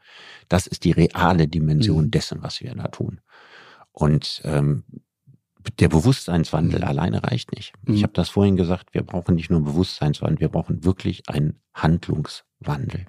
[0.49, 2.11] Das ist die reale Dimension mhm.
[2.11, 3.19] dessen, was wir da tun.
[3.99, 4.83] Und ähm,
[5.79, 6.85] der Bewusstseinswandel mhm.
[6.85, 7.73] alleine reicht nicht.
[7.83, 7.95] Mhm.
[7.95, 13.07] Ich habe das vorhin gesagt, wir brauchen nicht nur Bewusstseinswandel, wir brauchen wirklich einen Handlungswandel.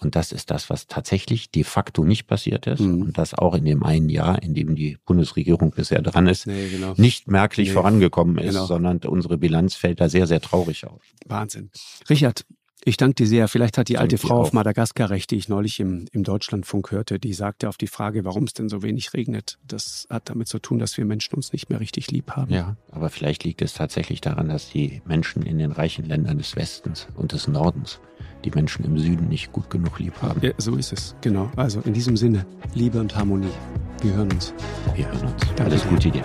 [0.00, 2.80] Und das ist das, was tatsächlich de facto nicht passiert ist.
[2.80, 3.02] Mhm.
[3.02, 6.70] Und das auch in dem einen Jahr, in dem die Bundesregierung bisher dran ist, nee,
[6.70, 6.94] genau.
[6.96, 8.64] nicht merklich nee, vorangekommen ist, genau.
[8.64, 11.02] sondern unsere Bilanz fällt da sehr, sehr traurig aus.
[11.26, 11.70] Wahnsinn.
[12.08, 12.46] Richard,
[12.84, 13.48] Ich danke dir sehr.
[13.48, 17.20] Vielleicht hat die alte Frau auf Madagaskar recht, die ich neulich im, im Deutschlandfunk hörte.
[17.20, 19.58] Die sagte auf die Frage, warum es denn so wenig regnet.
[19.66, 22.52] Das hat damit zu tun, dass wir Menschen uns nicht mehr richtig lieb haben.
[22.52, 26.56] Ja, aber vielleicht liegt es tatsächlich daran, dass die Menschen in den reichen Ländern des
[26.56, 28.00] Westens und des Nordens
[28.44, 30.40] die Menschen im Süden nicht gut genug lieb haben.
[30.42, 31.14] Ja, so ist es.
[31.20, 31.50] Genau.
[31.54, 33.46] Also in diesem Sinne, Liebe und Harmonie.
[34.00, 34.52] Wir hören uns.
[34.96, 35.40] Wir hören uns.
[35.54, 36.24] Danke Alles Gute dir.